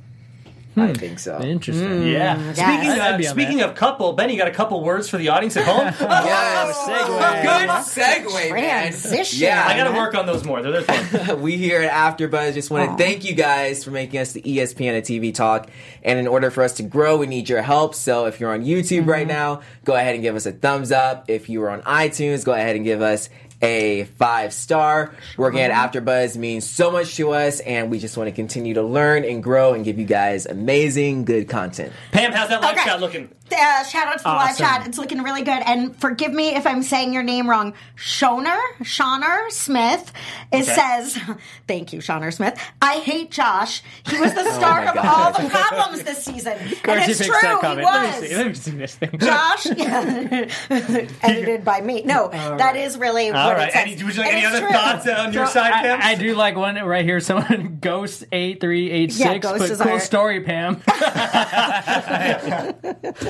[0.76, 1.40] I think so.
[1.40, 2.06] Interesting.
[2.06, 2.36] yeah.
[2.36, 2.66] Mm, Speaking
[3.00, 5.56] I'd of on speaking of couple, Ben, you got a couple words for the audience
[5.56, 5.84] at home?
[6.24, 6.86] Yes.
[6.86, 8.82] Good segue, man.
[8.90, 9.40] Transition.
[9.40, 10.62] Yeah, I got to work on those more.
[10.62, 11.40] They're, they're fun.
[11.42, 14.96] we here at AfterBuzz just want to thank you guys for making us the ESPN
[14.98, 15.68] of TV talk.
[16.02, 17.94] And in order for us to grow, we need your help.
[17.94, 21.28] So if you're on YouTube right now, go ahead and give us a thumbs up.
[21.28, 23.28] If you are on iTunes, go ahead and give us
[23.64, 25.14] a five star.
[25.36, 25.88] Working at uh-huh.
[25.88, 29.42] AfterBuzz means so much to us, and we just want to continue to learn and
[29.42, 31.92] grow and give you guys amazing, good content.
[32.12, 32.84] Pam, how's that live Okay.
[32.84, 33.28] shot looking?
[33.52, 34.86] Uh, shout out to the live chat.
[34.86, 35.62] It's looking really good.
[35.64, 37.74] And forgive me if I'm saying your name wrong.
[37.96, 40.12] Shoner, Shoner Smith,
[40.50, 40.74] it Okay.
[40.74, 41.18] says,
[41.68, 42.58] thank you, Shoner Smith.
[42.80, 43.82] I hate Josh.
[44.08, 45.04] He was the start of God.
[45.06, 46.54] all the problems this season.
[46.54, 47.84] Of course and it's fixed true, that he comment.
[47.86, 48.34] Let me see.
[48.34, 48.60] Let me was.
[48.62, 49.18] see this thing.
[49.18, 49.66] Josh,
[51.22, 52.02] edited by me.
[52.02, 53.68] No, that is really All what right.
[53.68, 53.76] it says.
[53.76, 54.70] All right any, would you like And any other true.
[54.72, 56.00] thoughts on your So, side, Pam?
[56.02, 57.20] I, I do like one right here.
[57.20, 59.46] Someone Ghost8386, Yeah, six.
[59.46, 60.82] Ghost But is cool our- story, Pam.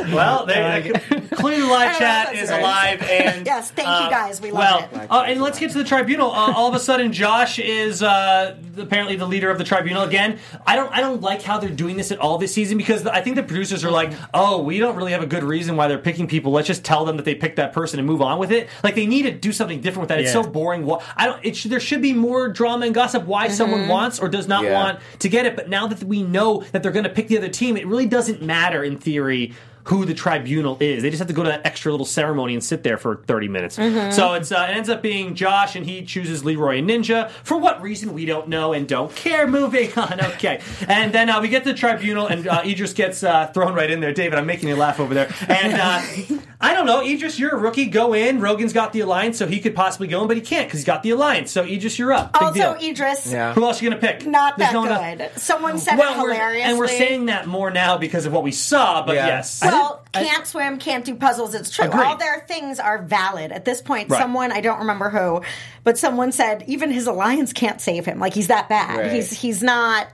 [0.14, 0.93] Well, they,
[1.33, 2.61] clearly the live chat is great.
[2.61, 4.40] alive, and Yes, thank uh, you guys.
[4.40, 5.11] We well, love it.
[5.11, 6.31] uh, and let's get to the tribunal.
[6.31, 10.38] Uh, all of a sudden, Josh is uh, apparently the leader of the tribunal again.
[10.67, 13.21] I don't, I don't like how they're doing this at all this season because I
[13.21, 15.99] think the producers are like, oh, we don't really have a good reason why they're
[15.99, 16.53] picking people.
[16.53, 18.69] Let's just tell them that they picked that person and move on with it.
[18.83, 20.21] Like they need to do something different with that.
[20.21, 20.43] It's Yeah.
[20.43, 20.90] so boring.
[21.17, 21.45] I don't.
[21.45, 23.25] It should, there should be more drama and gossip.
[23.25, 23.55] Why Mm-hmm.
[23.55, 24.73] someone wants or does not Yeah.
[24.75, 25.55] want to get it.
[25.57, 28.07] But now that we know that they're going to pick the other team, it really
[28.07, 29.53] doesn't matter in theory
[29.85, 31.03] who the tribunal is.
[31.03, 33.49] They just have to go to that extra little ceremony and sit there for 30
[33.49, 33.77] minutes.
[33.77, 34.12] Mm-hmm.
[34.12, 37.31] So it's uh, it ends up being Josh, and he chooses Leroy and Ninja.
[37.42, 39.47] For what reason, we don't know and don't care.
[39.55, 40.20] Moving on.
[40.20, 40.61] Okay.
[40.88, 43.90] And then uh, we get to the tribunal, and uh, Idris gets uh, thrown right
[43.90, 44.12] in there.
[44.14, 45.33] David, I'm making you laugh over there.
[45.49, 47.03] And uh, I don't know.
[47.05, 47.87] Idris, you're a rookie.
[47.87, 48.40] Go in.
[48.40, 50.87] Rogan's got the alliance, so he could possibly go in, but he can't because he's
[50.87, 51.51] got the alliance.
[51.53, 52.33] So Idris, you're up.
[52.33, 52.90] Big Also, deal.
[52.90, 53.53] Idris, Yeah.
[53.53, 54.27] Who else are you going to pick?
[54.27, 55.40] not There's that no one else- good.
[55.40, 56.70] Someone said well, it we're, hilariously.
[56.70, 59.05] and we're saying that more now because of what we saw.
[59.05, 59.27] But Yeah.
[59.27, 59.74] yes, Well,
[60.15, 61.55] I- can't swim, can't do puzzles.
[61.55, 61.87] It's true.
[61.87, 62.05] Agreed.
[62.05, 63.53] All their things are valid.
[63.53, 64.21] At this point, Right.
[64.21, 65.43] someone, I don't remember who,
[65.83, 68.19] but someone said even his alliance can't save him.
[68.19, 68.99] Like he's that bad.
[68.99, 69.13] Right.
[69.13, 70.07] He's he's not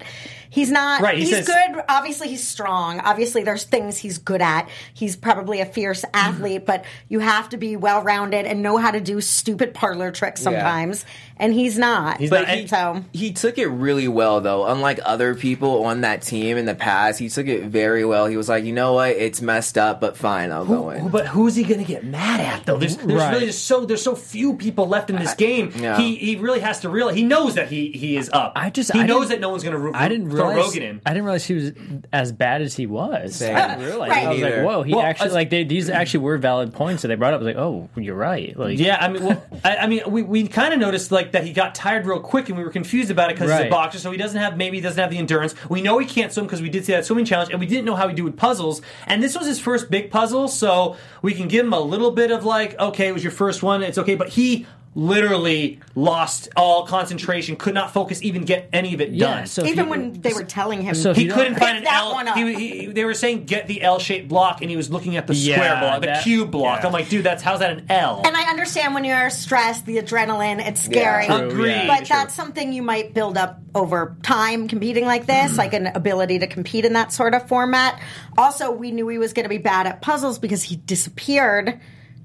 [0.53, 1.85] he's not Right, he he's says- good.
[1.89, 2.99] Obviously he's strong.
[3.01, 4.69] Obviously there's things he's good at.
[4.93, 8.91] He's probably a fierce athlete, but you have to be well rounded and know how
[8.91, 11.05] to do stupid parlor tricks sometimes.
[11.41, 12.19] And he's not.
[12.21, 14.67] He's But not- he, so he took it really well, though.
[14.67, 18.27] Unlike other people on that team in the past, he took it very well.
[18.27, 21.09] He was like, you know what, it's messed up, but fine, I'll go in.
[21.09, 22.77] But who's he going to get mad at though?
[22.77, 23.33] There's, there's Right.
[23.33, 25.73] really just so there's so few people left in this game.
[25.77, 25.97] Yeah.
[25.99, 28.53] He he really has to realize he knows that he he is up.
[28.55, 30.67] I just- he I knows that no one's going to ro- I didn't throw realize.
[30.75, 31.01] Rogan in.
[31.07, 31.73] I didn't realize he was
[32.13, 33.37] as bad as he was.
[33.37, 33.57] Same.
[33.57, 34.11] I didn't realize.
[34.11, 34.27] Right.
[34.27, 34.83] I was like, whoa.
[34.83, 37.41] He Well, actually as- like they, these actually were valid points that they brought up.
[37.41, 38.55] I was like, oh, you're right.
[38.59, 41.45] Like, Yeah, I mean, well, I, I mean, we, we kind of noticed like that
[41.45, 43.71] he got tired real quick, and we were confused about it because he's a Right.
[43.71, 45.55] boxer, so he doesn't have maybe he doesn't have the endurance.
[45.69, 47.85] We know he can't swim because we did see that swimming challenge, and we didn't
[47.85, 48.83] know how he do with puzzles.
[49.07, 52.31] And this was his first big puzzle, so we can give him a little bit
[52.31, 56.85] of like, okay, it was your first one, it's okay, but he literally lost all
[56.87, 59.37] concentration, could not focus, even get any of it yeah.
[59.37, 59.47] done.
[59.47, 62.13] So even you- when they were telling him so he couldn't find an that L.
[62.13, 62.37] one up.
[62.37, 65.35] He, he, they were saying get the L-shaped block, and he was looking at the
[65.35, 66.81] Yeah, square block, the that- cube block.
[66.81, 66.87] yeah.
[66.89, 68.23] I'm like, dude, that's how's that an L?
[68.25, 71.25] And I understand when you're stressed, the adrenaline, it's scary.
[71.27, 71.39] Yeah.
[71.43, 71.71] Agreed.
[71.71, 71.87] yeah.
[71.87, 76.41] But that's something you might build up over time competing like this, like an ability
[76.41, 78.01] to compete in that sort of format.
[78.37, 81.79] Also, we knew he was going to be bad at puzzles because he disappeared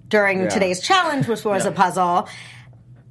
[0.09, 0.49] during Yeah.
[0.49, 2.27] today's challenge, which was a puzzle.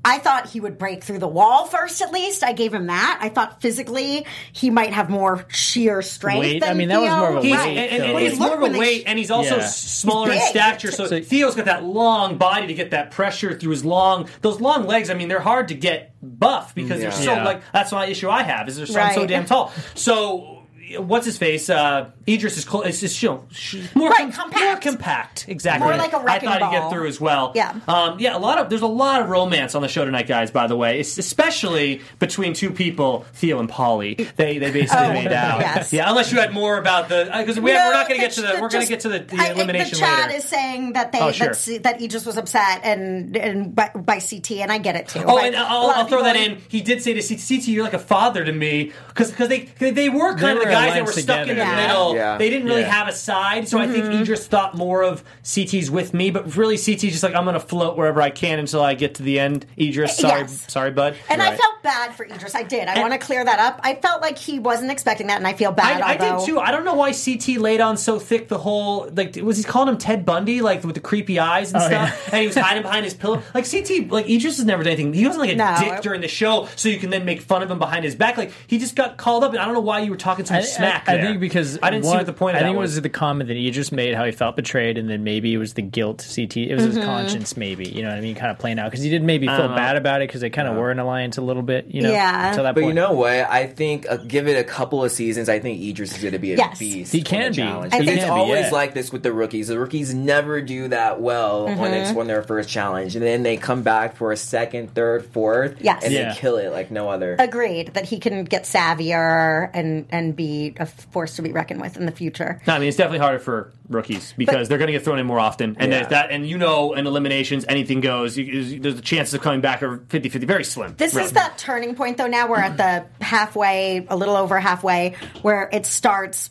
[0.06, 2.44] I thought he would break through the wall first, at least.
[2.44, 3.18] I gave him that.
[3.22, 6.40] I thought physically he might have more sheer strength.
[6.40, 6.60] Weight?
[6.60, 8.38] Than I mean, that was more of a He's, weight, and, and- and Well, it's
[8.38, 9.62] more of a weight, sh- and he's also Yeah.
[9.62, 10.90] s- smaller in stature.
[10.92, 14.60] So, So- Theo's got that long body to get that pressure through his long, those
[14.60, 15.08] long legs.
[15.10, 17.44] I mean, they're hard to get buff because they're so Yeah.
[17.44, 19.72] like that's my issue I have is they're so, I'm so damn tall.
[19.94, 20.53] So.
[20.98, 21.68] What's his face?
[21.70, 22.86] Uh, Idris is close.
[22.86, 24.64] It's just you know, sh- more, Right, com- compact.
[24.64, 25.44] more compact.
[25.48, 25.86] Exactly.
[25.88, 26.90] More like a I wrecking I thought he'd get ball.
[26.90, 27.52] through as well.
[27.54, 27.74] Yeah.
[27.88, 28.36] Um, yeah.
[28.36, 30.50] A lot of there's a lot of romance on the show tonight, guys.
[30.50, 34.34] By the way, it's especially between two people, Theo and Paulie.
[34.36, 35.60] They they basically Oh, made out.
[35.60, 35.92] yes.
[35.92, 36.08] Yeah.
[36.08, 38.42] Unless you had more about the because we No, we're not going to get to
[38.42, 40.38] the, we're going to just- get to the, the I- elimination The chat later.
[40.38, 41.48] is saying that they Oh, sure.
[41.48, 45.08] that, C- that Aegis was upset and and by, by CT, and I get it
[45.08, 45.22] too.
[45.26, 46.58] Oh, and a I'll, lot I'll throw that in.
[46.68, 50.08] He did say to CT, CT you're like a father to me because they they
[50.08, 51.62] were kind of were the guys that were alliance stuck in the.
[51.62, 51.86] Yeah.
[51.86, 52.14] middle.
[52.14, 52.38] Yeah.
[52.38, 52.92] They didn't really Yeah.
[52.94, 54.22] have a side, so I think Mm-hmm.
[54.22, 57.60] Idris thought more of CT's with me, but really CT's just like I'm going to
[57.60, 59.66] float wherever I can until I get to the end.
[59.78, 60.64] Idris, sorry, Yes.
[60.68, 61.16] sorry, bud.
[61.28, 62.54] And I felt bad for Idris.
[62.54, 62.88] I did.
[62.88, 63.80] I want to clear that up.
[63.82, 66.00] I felt like he wasn't expecting that, and I feel bad.
[66.00, 66.58] I, I did too.
[66.60, 69.88] I don't know why CT laid on so thick the whole like was he calling
[69.88, 72.82] him Ted Bundy like with the creepy eyes and Oh, stuff, and he was hiding
[72.82, 73.42] behind his pillow.
[73.54, 75.12] Like CT, like Idris has never done anything.
[75.14, 75.76] He wasn't like a No.
[75.78, 78.36] dick during the show, so you can then make fun of him behind his back.
[78.36, 80.54] Like he just got called up, and I don't know why you were talking so
[80.54, 81.08] I, much smack.
[81.08, 81.26] I, I there.
[81.26, 82.56] think because I didn't see one- what the point.
[82.56, 82.94] Of I that think it was.
[82.94, 85.58] was the comment that he just made how he felt betrayed, and then maybe it
[85.58, 86.26] was the guilt.
[86.34, 88.90] CT, it was his conscience, maybe you know what I mean, kind of playing out
[88.90, 89.74] because he did maybe feel Uh-huh.
[89.76, 92.10] bad about it because they kind of were in alliance a little bit, you know.
[92.10, 92.48] Yeah.
[92.50, 92.88] Until that But point.
[92.88, 93.30] you know what?
[93.50, 95.48] I think uh, give it a couple of seasons.
[95.48, 96.78] I think Idris is going to be a Yes.
[96.78, 97.12] beast.
[97.12, 97.56] He can be.
[97.58, 97.92] challenge.
[97.94, 98.32] I But it's so.
[98.32, 98.70] always Yeah.
[98.70, 99.68] like this with the rookies.
[99.68, 103.56] The rookies never do that well when it's on their first challenge, and then they
[103.56, 106.04] come back for a second, third, fourth, Yes.
[106.04, 106.32] and Yeah.
[106.32, 107.36] they kill it like no other.
[107.38, 111.80] agreed that he can get savvier and and be be a force to be reckoned
[111.80, 112.60] with in the future.
[112.66, 115.26] No, I mean it's definitely harder for rookies because they're going to get thrown in
[115.26, 116.06] more often, and Yeah.
[116.06, 118.36] that, and you know, in eliminations, anything goes.
[118.38, 120.94] You, you- there's the chances of coming back are 50-50, very slim.
[120.96, 121.26] This really.
[121.26, 122.26] is that turning point, though.
[122.26, 126.50] Now we're at the halfway, a little over halfway, where it starts.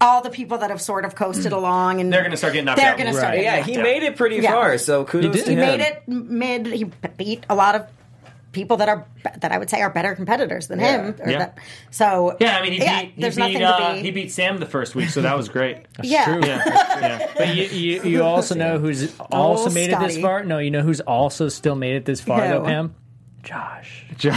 [0.00, 1.56] All the people that have sort of coasted mm.
[1.56, 2.98] along, and They're gonna start getting knocked they're out.
[2.98, 3.42] gonna start Right.
[3.42, 3.82] getting Yeah, he out.
[3.82, 4.52] made it pretty Yeah.
[4.52, 5.44] far, so kudos did.
[5.46, 5.58] to him.
[5.58, 6.66] He made it mid.
[6.66, 6.84] He
[7.16, 7.86] beat a lot of
[8.52, 9.06] people that are
[9.40, 11.14] that I would say are better competitors than him.
[11.20, 11.38] or Yeah.
[11.38, 11.58] that-
[11.90, 14.00] so Yeah, I mean, he yeah, beat he there's beat, nothing uh, to be.
[14.02, 15.78] he beat Sam the first week, so that was great.
[16.02, 16.24] yeah.
[16.24, 16.40] true.
[16.44, 17.30] yeah, yeah.
[17.36, 20.44] But you, you, you also know who's also made it this far.
[20.44, 22.94] No, you know who's also still made it this far, though, Pam.
[23.42, 24.04] Josh.
[24.18, 24.34] Josh.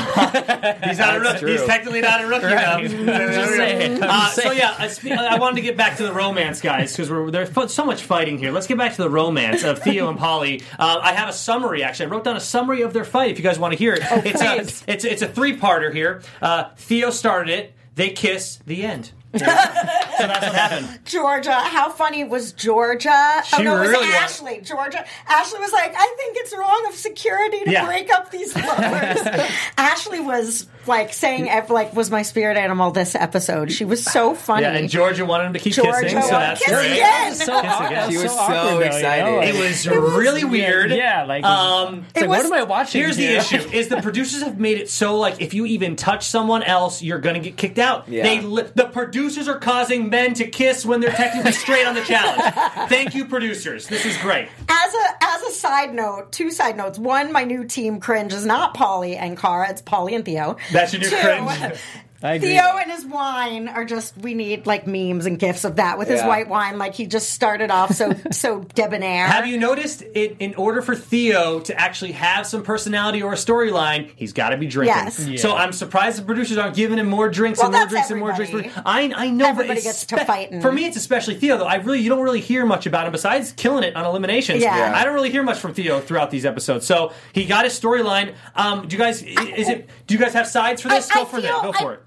[0.83, 1.39] He's not a rookie.
[1.39, 1.51] true.
[1.51, 2.55] He's technically not a rookie Right.
[2.55, 2.79] now.
[2.81, 7.09] Just Uh, so yeah, I, I wanted to get back to the romance, guys, because
[7.09, 8.51] we're there's so much fighting here.
[8.51, 10.63] Let's get back to the romance of Theo and Paulie.
[10.77, 11.83] Uh, I have a summary.
[11.83, 13.31] Actually, I wrote down a summary of their fight.
[13.31, 16.21] If you guys want to hear it, it's a it's it's a three parter here.
[16.41, 17.73] Uh, Theo started it.
[17.95, 18.59] They kiss.
[18.65, 19.11] The end.
[19.33, 20.99] So that's what happened.
[21.05, 23.09] Georgia, how funny was Georgia?
[23.11, 24.15] oh She no, it was really was.
[24.15, 24.61] Ashley.
[24.61, 25.05] Georgia.
[25.27, 27.85] Ashley was like, I think it's wrong of security to Yeah.
[27.85, 29.21] break up these lovers.
[29.77, 33.71] Ashley was like saying, like, was my spirit animal this episode.
[33.71, 34.63] She was so funny.
[34.63, 36.91] Yeah, and Georgia wanted him to keep Georgia kissing, so that's kiss great.
[36.93, 37.35] again.
[37.35, 38.11] So, again.
[38.11, 39.23] She was so awkward, though, you excited.
[39.25, 39.41] know?
[39.41, 40.91] It was really weird.
[40.91, 43.01] Yeah, like, Um, it's like, was- what am I watching?
[43.01, 46.27] Here's the issue: is the producers have made it so like if you even touch
[46.27, 48.07] someone else, you're gonna get kicked out.
[48.09, 48.23] Yeah.
[48.23, 52.01] They li- the producers are causing men to kiss when they're technically straight on the
[52.01, 52.53] challenge.
[52.89, 53.87] Thank you, producers.
[53.87, 54.47] This is great.
[54.69, 56.97] As a as a side note, two side notes.
[56.99, 60.57] One, my new team cringe is not Paulie and Cara; it's Paulie and Theo.
[60.71, 61.79] That's your new Two, cringe.
[62.23, 62.49] I agree.
[62.49, 66.07] Theo and his wine are just we need like memes and gifs of that with
[66.07, 66.27] his Yeah.
[66.27, 66.77] white wine.
[66.77, 69.27] Like he just started off so so debonair.
[69.27, 70.37] Have you noticed it?
[70.39, 74.57] In order for Theo to actually have some personality or a storyline, he's got to
[74.57, 74.95] be drinking.
[74.95, 75.19] Yes.
[75.27, 75.37] Yeah.
[75.37, 78.11] So I'm surprised the producers aren't giving him more drinks Well, and more that's drinks
[78.11, 78.77] and more drinks.
[78.85, 80.61] I I know, Everybody but gets to espe- fighting.
[80.61, 81.65] For me, it's especially Theo though.
[81.65, 84.61] I really you don't really hear much about him besides killing it on eliminations.
[84.61, 84.77] Yeah.
[84.77, 84.95] Yeah.
[84.95, 86.85] I don't really hear much from Theo throughout these episodes.
[86.85, 88.35] So he got his storyline.
[88.55, 89.89] Um, do you guys is it?
[90.07, 91.11] Do you guys have sides for this?
[91.11, 91.43] Go for it.
[91.43, 91.99] Go for I, it.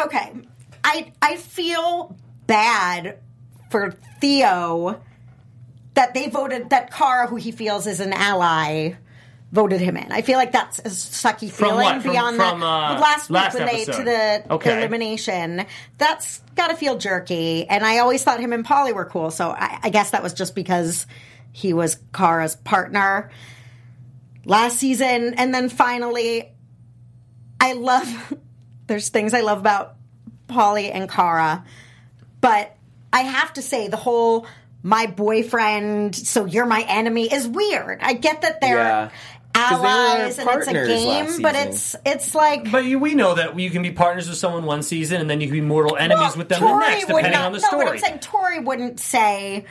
[0.00, 0.32] Okay.
[0.84, 3.18] I I feel bad
[3.70, 5.00] for Theo
[5.94, 8.92] that they voted that Cara, who he feels is an ally,
[9.50, 10.12] voted him in.
[10.12, 12.02] I feel like that's a sucky From feeling what?
[12.02, 12.66] Beyond from, that.
[12.66, 14.76] uh, last week last when they to the Okay.
[14.78, 15.64] elimination,
[15.98, 17.66] that's got to feel jerky.
[17.68, 20.34] And I always thought him and Paulie were cool, so I, I guess that was
[20.34, 21.06] just because
[21.52, 23.30] he was Cara's partner
[24.44, 26.52] last season, and then finally,
[27.60, 28.34] I love.
[28.86, 29.94] There's things I love about
[30.48, 31.64] Paulie and Cara,
[32.40, 32.76] but
[33.12, 34.46] I have to say the whole
[34.82, 37.98] my boyfriend, so you're my enemy is weird.
[38.02, 39.08] I get that they're Yeah.
[39.54, 43.32] 'Cause they allies and it's a game, but it's it's like But you, we know
[43.34, 45.96] that you can be partners with someone one season, and then you can be mortal
[45.96, 47.84] enemies Well, with them Tori the next, would depending not, on the story.
[47.86, 47.98] no, story.
[47.98, 49.64] but I'm saying Tori wouldn't say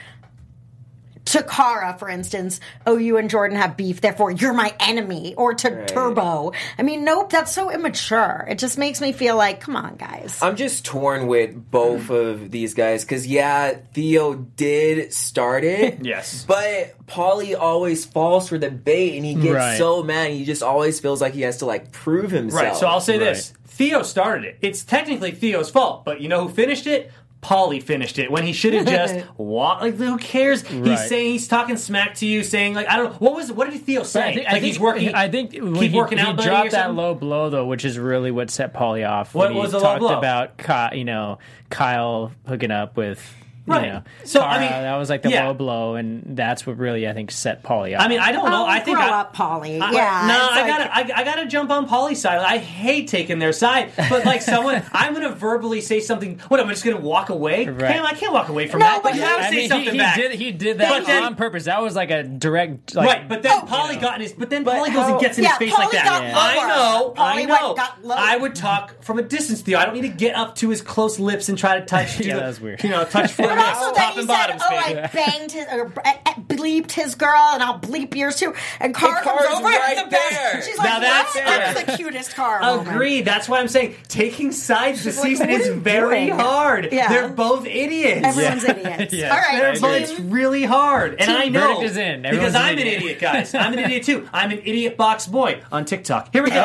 [1.26, 5.54] to Cara, for instance, "Oh, you and Jordan have beef, therefore you're my enemy," or
[5.56, 5.88] to Right.
[5.88, 6.52] Turbo.
[6.78, 8.46] I mean, nope, that's so immature.
[8.50, 10.38] It just makes me feel like, come on, guys.
[10.42, 12.14] I'm just torn with both hmm.
[12.14, 16.00] of these guys because yeah, Theo did start it.
[16.06, 16.46] Yes.
[16.48, 19.78] but Paulie always falls for the bait, and he gets Right.
[19.78, 20.32] so mad.
[20.32, 22.64] He just always feels like he has to like prove himself.
[22.64, 22.76] Right.
[22.76, 23.26] So I'll say Right.
[23.34, 24.58] this: Theo started it.
[24.62, 27.12] It's technically Theo's fault, but you know who finished it?
[27.46, 29.84] Paulie finished it when he should have just walked.
[29.84, 30.64] Like, who cares?
[30.72, 30.92] Right.
[30.92, 33.12] He's saying he's talking smack to you, saying like, I don't.
[33.12, 33.18] know.
[33.20, 33.52] What was?
[33.52, 34.22] What did Theo say?
[34.22, 35.14] I think, like I think he's working.
[35.14, 37.68] I think when keep he, working he out, buddy, or dropped that low blow though,
[37.68, 39.36] which is really what set Paulie off.
[39.36, 40.18] What when he was the low talked blow?
[40.18, 41.38] about you know
[41.70, 43.22] Kyle hooking up with
[43.68, 43.88] you Right.
[43.94, 45.48] know So, I mean, that was like the yeah.
[45.48, 48.04] low blow, and that's what really I think set Paulie off.
[48.04, 48.64] I mean, I don't know.
[48.64, 49.82] Oh, I think grow I, up, Paulie.
[49.82, 52.40] I- yeah, no, I like- gotta, I, I gotta jump on Paulie's side.
[52.40, 56.40] I hate taking their side, but like someone, I'm gonna verbally say something.
[56.48, 57.66] What I'm I just gonna walk away?
[57.66, 57.92] Right.
[57.94, 59.04] Pam, I can't walk away from No, that.
[59.04, 60.16] but But you have to say mean, something he, back.
[60.16, 61.66] he did he did that But then- on purpose.
[61.66, 64.02] That was like a direct like, Right, but then Oh, Paulie know.
[64.02, 64.34] got in his.
[64.34, 66.24] But then But Paulie goes and gets in Yeah, his face Paulie like that.
[66.24, 66.34] Yeah.
[66.36, 68.14] I know, Paulie I know.
[68.16, 69.80] I would talk from a distance, Theo.
[69.80, 72.18] I don't need to get up to his close lips and try to touch.
[72.18, 72.84] do Yeah, that was weird.
[72.84, 74.58] You know, touch four But lips, also top that he said, bottom.
[74.62, 75.04] "Oh, speaking.
[75.04, 78.94] I banged his or uh, uh, bleeped his girl, and I'll bleep yours too." And
[78.96, 80.30] Cara comes Cara's over, right the best.
[80.32, 80.62] there.
[80.62, 81.46] She's Now like, that's "What?
[81.46, 82.88] That's the cutest car." moment.
[82.90, 83.26] Agreed.
[83.26, 86.40] That's why I'm saying taking sides this like, season is very doing?
[86.40, 86.90] hard.
[86.92, 87.10] Yeah.
[87.10, 88.26] They're both idiots.
[88.26, 89.14] Everyone's idiots.
[89.16, 89.30] Yeah.
[89.32, 92.26] All right, They're both, it's really hard, and I know is in.
[92.26, 93.02] Everyone's because I'm an an idiot.
[93.04, 93.54] idiot, guys.
[93.56, 94.28] I'm an idiot too.
[94.34, 96.34] I'm an idiot box boy on TikTok.
[96.34, 96.64] Here we go.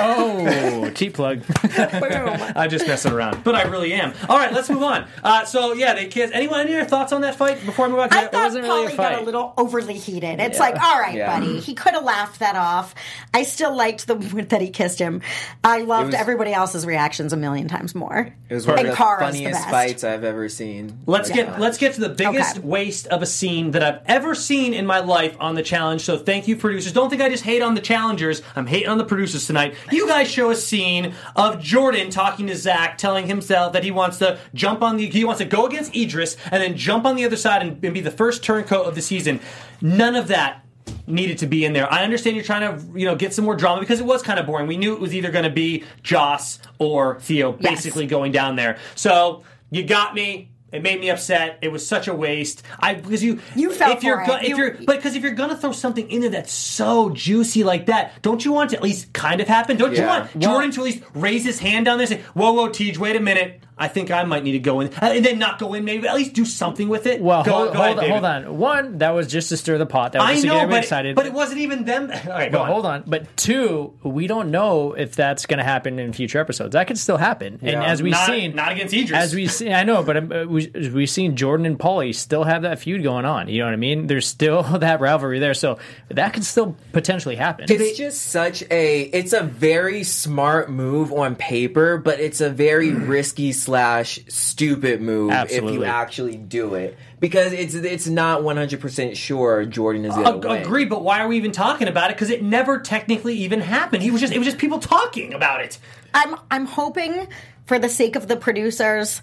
[0.48, 1.42] oh cheap plug.
[1.62, 4.12] I'm just messing around, but I really am.
[4.28, 5.06] All right, let's move on.
[5.22, 6.30] Uh, so yeah, they kiss.
[6.32, 6.60] Anyone?
[6.68, 8.08] Any other thoughts on that fight before I move on?
[8.12, 10.40] I Yeah, thought wasn't really a Paulie got a little overly heated.
[10.40, 11.38] It's like, all right, Yeah.
[11.38, 11.60] buddy.
[11.60, 12.94] He could have laughed that off.
[13.34, 15.22] I still liked the moment that he kissed him.
[15.64, 18.32] I loved was- everybody else's reactions a million times more.
[18.48, 19.70] It was one and of the Cara's funniest best.
[19.70, 20.98] fights I've ever seen.
[21.06, 21.36] Let's Yeah.
[21.36, 22.66] get uh, let's get to the biggest Okay.
[22.66, 26.02] waste of a scene that I've ever seen in my life on the challenge.
[26.02, 26.92] So thank you, producers.
[26.92, 28.42] Don't think I just hate on the challengers.
[28.56, 29.74] I'm hating on the producers tonight.
[29.92, 34.18] You guys show a scene of Jordan talking to Zach, telling himself that he wants
[34.18, 37.24] to jump on the he wants to go against Idris and then jump on the
[37.24, 39.40] other side and, and be the first turncoat of the season.
[39.80, 40.64] None of that
[41.06, 41.92] needed to be in there.
[41.92, 44.38] I understand you're trying to, you know, get some more drama because it was kind
[44.40, 44.66] of boring.
[44.66, 47.70] We knew it was either going to be Joss or Theo Yes.
[47.76, 48.78] basically going down there.
[48.94, 50.48] So you got me.
[50.72, 51.58] It made me upset.
[51.62, 52.62] It was such a waste.
[52.78, 54.42] I because you You fell if you're for go- it.
[54.44, 57.64] if You- you're but because if you're gonna throw something in there that's so juicy
[57.64, 59.76] like that, don't you want to at least kind of happen?
[59.76, 62.52] Don't you want Jordan to at least raise his hand down there and say, "Whoa,
[62.52, 65.38] whoa, TJ, wait a minute." I think I might need to go in, and then
[65.38, 65.84] not go in.
[65.84, 67.20] Maybe at least do something with it.
[67.20, 68.58] Well, go, hold, go hold, on, hold on.
[68.58, 70.12] One, that was just to stir the pot.
[70.12, 71.16] That was I just to know, get but, excited.
[71.16, 72.10] but it wasn't even them.
[72.26, 72.66] All right, go But on.
[72.68, 73.04] hold on.
[73.06, 76.74] But two, we don't know if that's going to happen in future episodes.
[76.74, 77.58] That could still happen.
[77.62, 79.16] And as we've Not- seen, not against Idris.
[79.18, 82.44] As we see, I know, but um, uh, we, we've seen Jordan and Paulie still
[82.44, 83.48] have that feud going on.
[83.48, 84.06] You know what I mean?
[84.06, 85.78] There's still that rivalry there, so
[86.10, 87.66] that could still potentially happen.
[87.68, 89.00] It's just such a.
[89.02, 95.30] It's a very smart move on paper, but it's a very risky slash stupid move
[95.32, 100.14] if you actually do it because it's it's not one hundred percent sure Jordan is
[100.14, 100.62] going Ag- to win.
[100.62, 102.16] Agree, but why are we even talking about it?
[102.16, 104.02] Because it never technically even happened.
[104.02, 105.78] He was just it was just people talking about it.
[106.12, 107.28] I'm I'm hoping
[107.66, 109.22] for the sake of the producers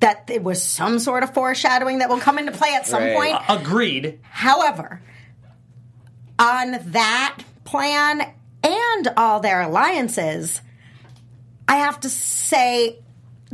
[0.00, 3.16] that it was some sort of foreshadowing that will come into play at some Right.
[3.16, 3.36] point.
[3.48, 4.20] Agreed.
[4.22, 5.00] However,
[6.38, 8.20] on that plan
[8.62, 10.60] and all their alliances,
[11.66, 12.98] I have to say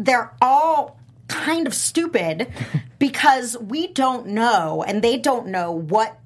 [0.05, 2.53] they're all kind of stupid
[2.99, 6.19] because we don't know and they don't know what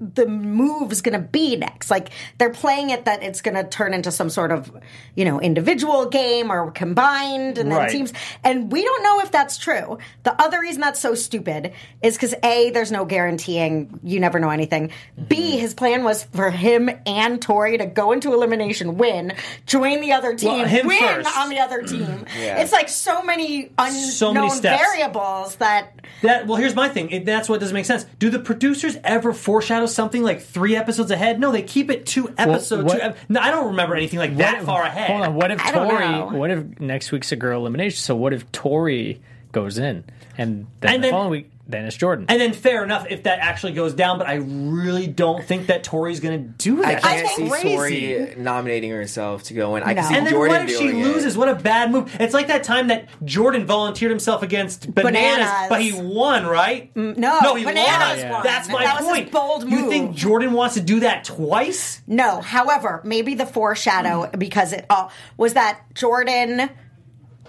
[0.00, 1.90] the move's going to be next.
[1.90, 4.70] Like they're playing it that it's going to turn into some sort of,
[5.14, 8.12] you know, individual game or combined and then teams.
[8.44, 9.98] And we don't know if that's true.
[10.22, 14.50] The other reason that's so stupid is because A, there's no guaranteeing you never know
[14.50, 14.92] anything.
[15.28, 15.58] B, mm-hmm.
[15.58, 19.32] his plan was for him and Tori to go into elimination, win,
[19.66, 21.36] join the other team, Well, win first.
[21.36, 22.02] on the other team.
[22.02, 22.40] Mm-hmm.
[22.40, 22.60] Yeah.
[22.60, 27.24] It's like so many unknown So many variables that That well, here's my thing.
[27.24, 28.06] That's what doesn't make sense.
[28.18, 31.40] Do the producers ever foreshadow something like three episodes ahead?
[31.40, 32.84] No, they keep it two episodes.
[32.84, 35.10] what- two no, I don't remember anything like that What- far ahead.
[35.10, 35.34] Hold on.
[35.34, 36.38] What if I Tori?
[36.38, 37.98] What if next week's a girl elimination?
[37.98, 39.20] So what if Tori
[39.52, 40.04] goes in,
[40.36, 42.24] and then And the then- following week, then it's Jordan.
[42.28, 45.84] And then fair enough if that actually goes down, but I really don't think that
[45.84, 47.74] Tori's going to do I can't I see crazy.
[47.76, 49.82] Tori nominating herself to go in.
[49.82, 50.00] I No.
[50.00, 51.04] can see and then Jordan what if she doing it.
[51.04, 51.36] loses?
[51.36, 52.10] What a bad move!
[52.18, 55.12] It's like that time that Jordan volunteered himself against bananas,
[55.46, 55.68] Bananas.
[55.68, 56.92] but he won, right?
[56.94, 58.32] Mm, no, no, he Bananas won.
[58.32, 58.42] won.
[58.44, 59.32] That's my That was his point.
[59.32, 60.16] bold You think.
[60.16, 62.00] Jordan wants to do that twice?
[62.06, 66.70] No, however, maybe the foreshadow because it all was that Jordan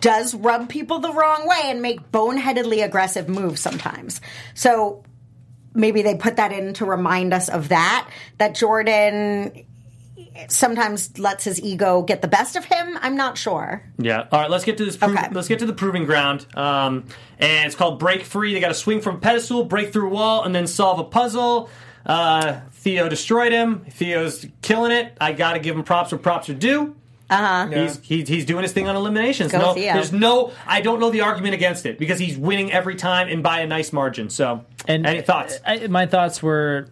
[0.02, 4.22] does rub people the wrong way and make boneheadedly aggressive moves sometimes.
[4.54, 5.04] So
[5.74, 9.66] maybe they put that in to remind us of that that Jordan
[10.48, 12.98] sometimes lets his ego get the best of him.
[13.02, 13.84] I'm not sure.
[13.98, 14.28] Yeah.
[14.32, 14.50] All right.
[14.50, 14.96] Let's get to this.
[14.96, 15.28] Pro- Okay.
[15.32, 16.46] Let's get to the proving ground.
[16.56, 17.06] Um,
[17.40, 18.54] and it's called break free.
[18.54, 21.70] They got to swing from pedestal, break through wall, and then solve a puzzle.
[22.06, 23.86] Uh, Theo destroyed him.
[23.92, 25.16] Theo's killing it.
[25.20, 26.96] I got to give him props where props are due.
[27.30, 27.68] Uh-huh.
[27.68, 29.52] He's, he's he's doing his thing on eliminations.
[29.52, 29.94] Go no, Theo.
[29.94, 30.52] there's no.
[30.66, 33.68] I don't know the argument against it because he's winning every time and by a
[33.68, 34.30] nice margin.
[34.30, 35.60] So, And any thoughts?
[35.66, 36.88] I, my thoughts were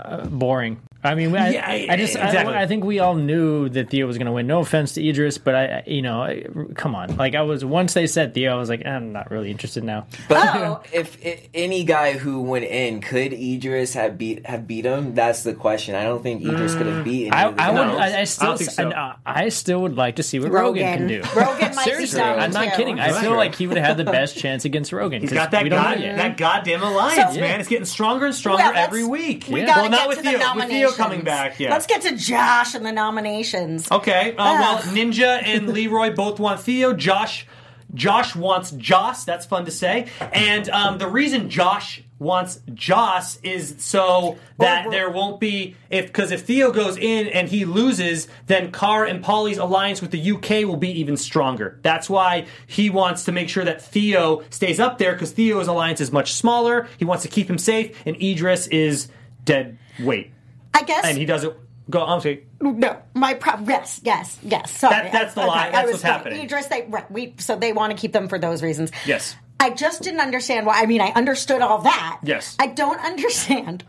[0.00, 0.80] uh, boring.
[1.04, 2.54] I mean, I, Yeah, I just, exactly.
[2.54, 4.48] I, I think we all knew that Theo was going to win.
[4.48, 7.16] No offense to Idris, but I, I- you know, I, come on.
[7.16, 10.06] Like I was once they said Theo, I was like, I'm not really interested now.
[10.28, 10.82] But Oh.
[10.92, 15.44] if, if any guy who went in could Idris have beat have beat him, that's
[15.44, 15.94] the question.
[15.94, 17.04] I don't think Idris could have mm.
[17.04, 17.32] beaten.
[17.32, 17.96] I, any of the I would, No.
[17.98, 18.90] I, I I still, don't so.
[18.90, 20.98] I, uh, I still would like to see what Rogan, Rogan.
[20.98, 21.22] can do.
[21.40, 22.76] Rogan Seriously, down, I'm not too.
[22.76, 22.98] kidding.
[22.98, 25.20] I That's feel like he would have had the best chance against Rogan.
[25.22, 26.16] He's got that we don't god, yet.
[26.16, 27.60] that goddamn alliance, So- man.
[27.60, 29.46] It's getting stronger and stronger Well, every week.
[29.48, 29.66] We Yeah.
[29.66, 30.38] gotta well, not get with to Theo.
[30.38, 31.70] the With Coming back, yeah.
[31.70, 33.90] Let's get to Josh and the nominations.
[33.90, 34.32] Okay.
[34.32, 36.92] Uh, well, Ninja and Leroy both want Theo.
[36.92, 37.46] Josh,
[37.94, 39.24] Josh wants Joss.
[39.24, 40.08] That's fun to say.
[40.20, 46.06] And um, the reason Josh wants Joss is so that well- there won't be if
[46.06, 50.32] because if Theo goes in and he loses, then Carr and Polly's alliance with the
[50.32, 51.78] UK will be even stronger.
[51.82, 56.00] That's why he wants to make sure that Theo stays up there because Theo's alliance
[56.00, 56.88] is much smaller.
[56.98, 59.08] He wants to keep him safe, and Idris is
[59.44, 60.32] dead weight,
[60.74, 61.54] I guess and he doesn't
[61.90, 62.04] go.
[62.04, 62.46] I'm sorry.
[62.60, 64.70] No, my pro- yes, yes, yes.
[64.70, 65.70] Sorry, That- that's the lie.
[65.70, 66.42] That's what's happening.
[66.42, 68.90] Idris, they right, we so they want to keep them for those reasons.
[69.06, 69.36] Yes.
[69.60, 70.80] I just didn't understand why.
[70.82, 72.20] I mean, I understood all that.
[72.22, 72.56] Yes.
[72.60, 73.82] I don't understand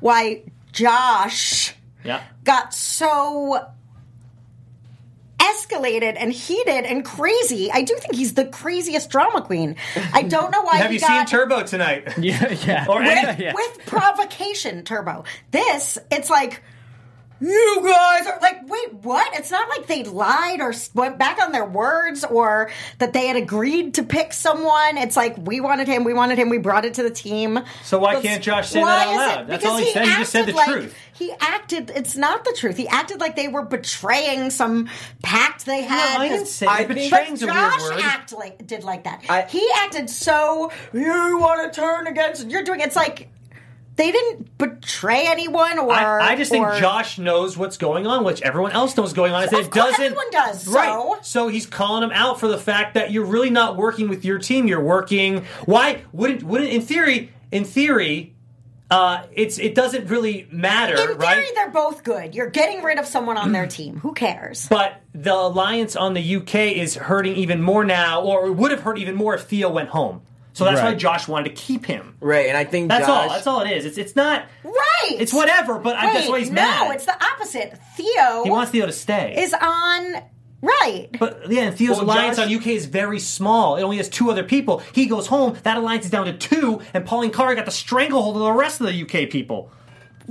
[0.00, 0.42] why
[0.72, 2.22] Josh Yeah.
[2.44, 3.66] got so
[5.54, 7.70] escalated and heated and crazy.
[7.72, 9.76] I do think he's the craziest drama queen.
[10.12, 12.08] I don't know why Have he you got seen Turbo tonight?
[12.18, 12.86] Yeah, yeah.
[12.88, 13.52] Or any- with, Yeah.
[13.54, 15.24] with provocation, Turbo.
[15.50, 16.62] This, it's like,
[17.40, 19.34] you guys are like, wait, what?
[19.38, 23.36] It's not like they lied or went back on their words or that they had
[23.36, 24.98] agreed to pick someone.
[24.98, 27.60] It's like, we wanted him, we wanted him, we brought it to the team.
[27.82, 29.46] So why Let's- can't Josh say that out loud?
[29.48, 30.04] That's because all he said.
[30.06, 30.94] He just said the like- truth.
[31.12, 32.78] He acted, it's not the truth.
[32.78, 34.88] He acted like they were betraying some
[35.22, 36.18] pact they had.
[36.18, 36.94] I didn't say I that.
[36.94, 38.00] betraying's a weird Josh word.
[38.02, 39.22] act like did like that.
[39.28, 43.28] I- he acted so you want to turn against you're doing it's like
[43.96, 48.40] they didn't betray anyone or I, I just think Josh knows what's going on, which
[48.42, 49.44] everyone else knows going on.
[49.44, 50.00] Is it doesn't.
[50.00, 51.24] everyone does, so- Right.
[51.26, 54.38] So he's calling him out for the fact that you're really not working with your
[54.38, 54.66] team.
[54.66, 55.44] You're working.
[55.66, 57.32] Why wouldn't wouldn't in theory?
[57.52, 58.34] In theory,
[58.90, 61.46] uh, it's it doesn't really matter, In theory, right?
[61.54, 62.34] they're both good.
[62.34, 63.98] You're getting rid of someone on their team.
[64.00, 64.66] Who cares?
[64.68, 68.80] But the alliance on the UK is hurting even more now, or it would have
[68.80, 70.22] hurt even more if Theo went home.
[70.52, 72.16] So that's why Josh wanted to keep him.
[72.20, 73.28] Right, and I think That's Josh, all.
[73.28, 73.84] That's all it is.
[73.84, 74.46] It's it's not.
[74.64, 75.16] Right.
[75.18, 75.78] It's whatever.
[75.78, 76.84] But I, that's Wait, why he's no, mad.
[76.88, 77.78] No, it's the opposite.
[77.96, 79.34] Theo he wants Theo to stay.
[79.38, 80.22] is on
[80.62, 81.08] right.
[81.18, 83.76] But yeah, and Theo's Well, alliance Josh- on UK is very small.
[83.76, 84.82] It only has two other people.
[84.92, 85.56] He goes home.
[85.62, 88.80] That alliance is down to two, and Pauline Carr got the stranglehold of the rest
[88.80, 89.70] of the UK people.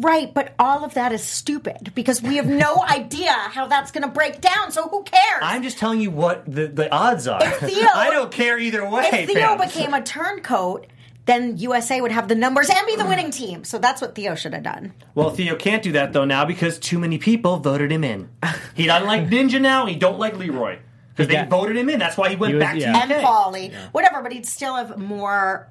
[0.02, 4.04] Right, but all of that is stupid because we have no idea how that's going
[4.04, 4.72] to break down.
[4.72, 5.42] So who cares?
[5.42, 7.40] I'm just telling you what the, the odds are.
[7.44, 9.10] If Theo- I don't care either way.
[9.12, 9.68] if Theo Pam.
[9.68, 10.88] became a turncoat,
[11.26, 13.64] then USA would have the numbers and be the winning team.
[13.64, 14.94] So that's what Theo should have done.
[15.16, 18.30] well, Theo can't do that though now because too many people voted him in.
[18.76, 19.86] He doesn't like Ninja now.
[19.86, 20.80] He don't like Leroy
[21.10, 21.48] because they Yeah.
[21.48, 22.00] voted him in.
[22.00, 22.94] That's why he went He was- back yeah.
[22.94, 23.22] to And UK.
[23.22, 25.68] Paulie, whatever, but he'd still have more.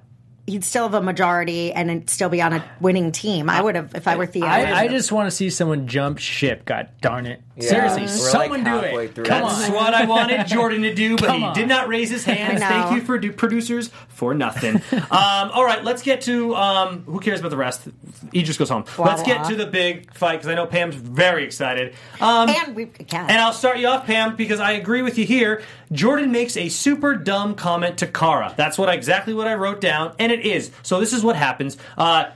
[0.48, 3.50] He'd still have a majority and it'd still be on a winning team.
[3.50, 4.46] I would have if I were Theo.
[4.46, 6.64] I, I just want to see someone jump ship.
[6.64, 7.42] God darn it!
[7.56, 9.26] Yeah, Seriously, we're someone like do it.
[9.26, 9.72] Come That's on.
[9.74, 11.54] what I wanted Jordan to do, but Come he on.
[11.54, 12.60] did not raise his hand.
[12.60, 14.76] Thank you for do- producers for nothing.
[14.92, 17.88] um, all right, let's get to um, who cares about the rest.
[18.34, 18.84] Idris goes home.
[18.96, 19.48] Blah, let's get blah.
[19.50, 21.94] to the big fight because I know Pam's very excited.
[22.20, 23.28] Um, and we can.
[23.28, 25.62] and I'll start you off, Pam, because I agree with you here.
[25.90, 28.54] Jordan makes a super dumb comment to Cara.
[28.56, 30.70] That's what exactly what I wrote down, and it is.
[30.82, 31.76] So this is what happens.
[31.96, 32.26] Uh,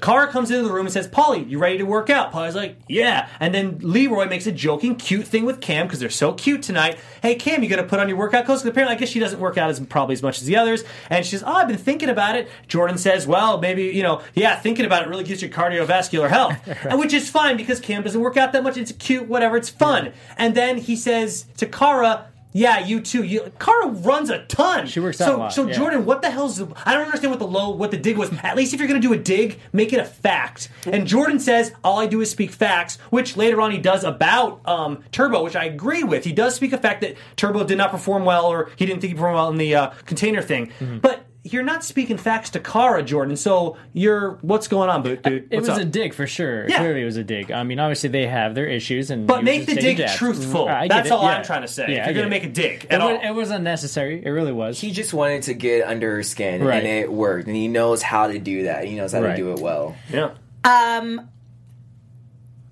[0.00, 2.78] Cara comes into the room and says, "Paulie, you ready to work out?" Paulie's like,
[2.88, 6.62] "Yeah." And then Leroy makes a joking, cute thing with Kam because they're so cute
[6.64, 6.98] tonight.
[7.22, 8.62] Hey, Kam, you gonna put on your workout clothes?
[8.62, 10.82] 'Cause apparently, I guess she doesn't work out as probably as much as the others.
[11.10, 14.20] And she says, "Oh, I've been thinking about it." Jordan says, "Well, maybe you know,
[14.34, 18.02] yeah, thinking about it really gives you cardiovascular health, and which is fine because Kam
[18.02, 18.76] doesn't work out that much.
[18.76, 19.56] It's cute, whatever.
[19.56, 22.24] It's fun." And then he says to Cara.
[22.52, 23.22] Yeah, you too.
[23.22, 24.86] You, Cara runs a ton.
[24.86, 25.72] She works out so, a lot, So yeah.
[25.72, 26.58] Jordan, what the hell's?
[26.58, 28.30] The, I don't understand what the low, what the dig was.
[28.42, 30.68] At least if you're going to do a dig, make it a fact.
[30.86, 34.60] And Jordan says, "All I do is speak facts," which later on he does about
[34.66, 36.24] um, Turbo, which I agree with.
[36.24, 39.12] He does speak a fact that Turbo did not perform well, or he didn't think
[39.12, 40.68] he performed well in the uh, container thing.
[40.78, 40.98] Mm-hmm.
[40.98, 43.36] But you're not speaking facts to Cara, Jordan.
[43.36, 45.22] So you're what's going on, boot?
[45.22, 45.48] dude?
[45.50, 45.80] It was up?
[45.80, 46.68] a dig for sure.
[46.68, 46.78] Yeah.
[46.78, 47.50] Clearly, it was a dig.
[47.50, 50.68] I mean, obviously they have their issues, and But make the dig a truthful.
[50.68, 51.38] I get That's it, all yeah.
[51.38, 51.86] I'm trying to say.
[51.88, 54.22] Yeah, if you're going to get make a dig it at was, it was unnecessary.
[54.24, 54.80] It really was.
[54.80, 56.76] he just wanted to get under her skin, Right.
[56.78, 57.48] and it worked.
[57.48, 58.84] And he knows how to do that.
[58.84, 59.32] He knows how Right.
[59.32, 59.96] to do it well.
[60.10, 60.30] yeah.
[60.64, 61.28] um,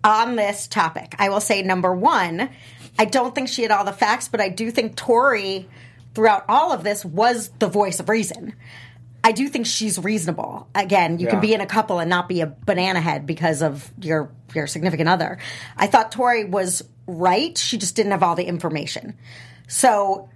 [0.02, 2.48] on this topic, I will say number one,
[2.98, 5.68] I don't think she had all the facts, but I do think Tori,
[6.14, 8.54] throughout all of this, was the voice of reason.
[9.22, 10.66] I do think she's reasonable.
[10.74, 13.90] Again, you can be in a couple and not be a banana head because of
[14.00, 15.38] your your significant other.
[15.76, 17.56] I thought Tori was right.
[17.56, 19.16] She just didn't have all the information.
[19.68, 20.30] So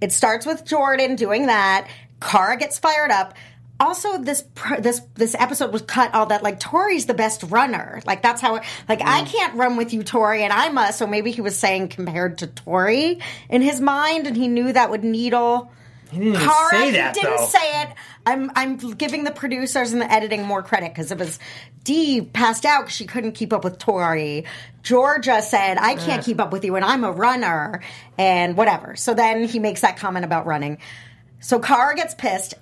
[0.00, 1.88] it starts with Jordan doing that.
[2.20, 3.34] Cara gets fired up.
[3.78, 4.42] Also, this
[4.78, 8.00] this this episode was cut all that like Tori's the best runner.
[8.06, 8.54] Like that's how
[8.88, 9.26] like I Mm.
[9.26, 10.98] can't run with you, Tori, and I must.
[10.98, 13.18] So maybe he was saying compared to Tori
[13.50, 15.70] in his mind, and he knew that would needle.
[16.10, 17.46] He didn't Cara, say that he didn't though.
[17.46, 17.88] say it.
[18.24, 21.38] I'm I'm giving the producers and the editing more credit because it was
[21.84, 24.44] Dee passed out because she couldn't keep up with Tori.
[24.84, 27.82] Georgia said, "I can't keep up with you, and I'm a runner,"
[28.16, 28.96] and whatever.
[28.96, 30.78] So then he makes that comment about running.
[31.40, 32.54] So Cara gets pissed.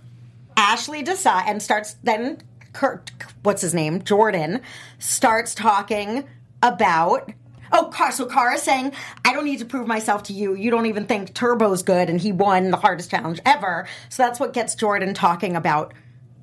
[0.56, 2.38] Ashley decide and starts then.
[2.72, 3.12] Kurt,
[3.44, 4.02] what's his name?
[4.02, 4.60] Jordan
[4.98, 6.24] starts talking
[6.62, 7.30] about.
[7.72, 8.92] Oh, Car- so Cara's saying,
[9.24, 10.54] I don't need to prove myself to you.
[10.54, 13.86] You don't even think Turbo's good, and he won the hardest challenge ever.
[14.08, 15.94] So that's what gets Jordan talking about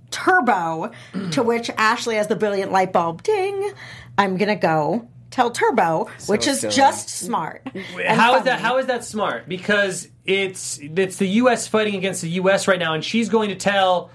[0.09, 1.45] Turbo, to mm.
[1.45, 3.71] which Ashley has the brilliant light bulb ding.
[4.17, 6.73] I'm going to go tell Turbo, which is silly.
[6.73, 7.65] just smart.
[8.07, 8.59] How is that?
[8.59, 9.47] How is that smart?
[9.47, 11.67] Because it's it's the U.S.
[11.67, 12.67] fighting against the U.S.
[12.67, 14.11] right now, and she's going to tell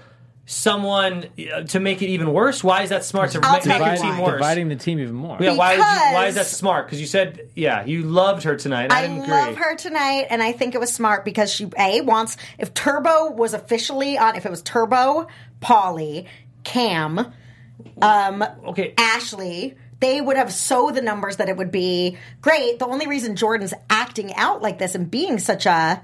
[0.49, 2.63] someone uh, to make it even worse?
[2.63, 4.21] Why is that smart to I'll make, tell make team why.
[4.23, 4.37] worse?
[4.39, 5.37] dividing the team even more.
[5.41, 6.85] yeah, why, would you, why is that Because- smart?
[6.85, 8.91] Because you said, yeah, you loved her tonight.
[8.91, 9.31] I, I didn't agree.
[9.33, 13.31] love her tonight, and I think it was smart because she a wants if Turbo
[13.31, 15.27] was officially on, if it was Turbo,
[15.61, 16.27] Paulie,
[16.63, 17.33] Kam,
[18.01, 18.93] um, Okay.
[18.97, 19.75] Ashley.
[19.99, 22.79] They would have so the numbers that it would be great.
[22.79, 26.03] The only reason Jordan's acting out like this and being such a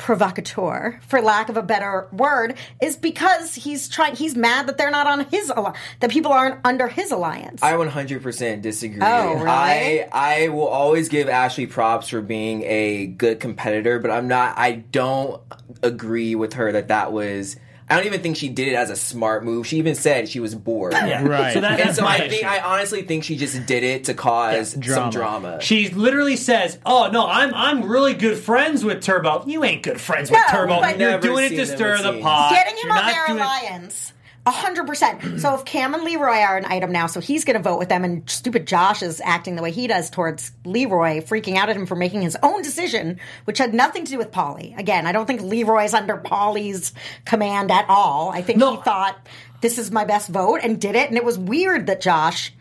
[0.00, 4.16] provocateur, for lack of a better word, is because he's trying.
[4.16, 5.52] He's mad that they're not on his
[6.00, 7.62] that people aren't under his alliance.
[7.62, 9.00] I 100% disagree.
[9.02, 9.46] Oh, really?
[9.46, 14.58] I I will always give Ashley props for being a good competitor, but I'm not.
[14.58, 15.40] I don't
[15.82, 17.56] agree with her that that was.
[17.90, 19.66] I don't even think she did it as a smart move.
[19.66, 20.92] She even said she was bored.
[20.92, 21.22] Yeah.
[21.30, 21.52] Right.
[21.54, 22.30] So that, And that's so my I issue.
[22.30, 25.12] think I honestly think she just did it to cause Yeah, some drama.
[25.12, 25.60] drama.
[25.60, 29.44] She literally says, "Oh no, I'm I'm really good friends with Turbo.
[29.46, 30.80] You ain't good friends with No, Turbo.
[30.80, 32.22] but- You're Never doing it seen to them, stir it the seems.
[32.22, 32.52] pot.
[32.52, 34.12] Getting him You're on not their doing it- alliance.
[34.46, 35.40] A hundred percent.
[35.40, 37.90] So if Kam and Leroy are an item now, so he's going to vote with
[37.90, 41.76] them, and stupid Josh is acting the way he does towards Leroy, freaking out at
[41.76, 44.76] him for making his own decision, which had nothing to do with Paulie.
[44.78, 46.94] Again, I don't think Leroy's under Paulie's
[47.26, 48.30] command at all.
[48.30, 48.76] I think No.
[48.76, 49.28] he thought
[49.60, 52.54] this is my best vote and did it, and it was weird that Josh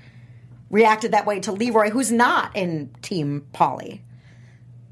[0.69, 4.01] reacted that way to Leroy, who's not in Team Polly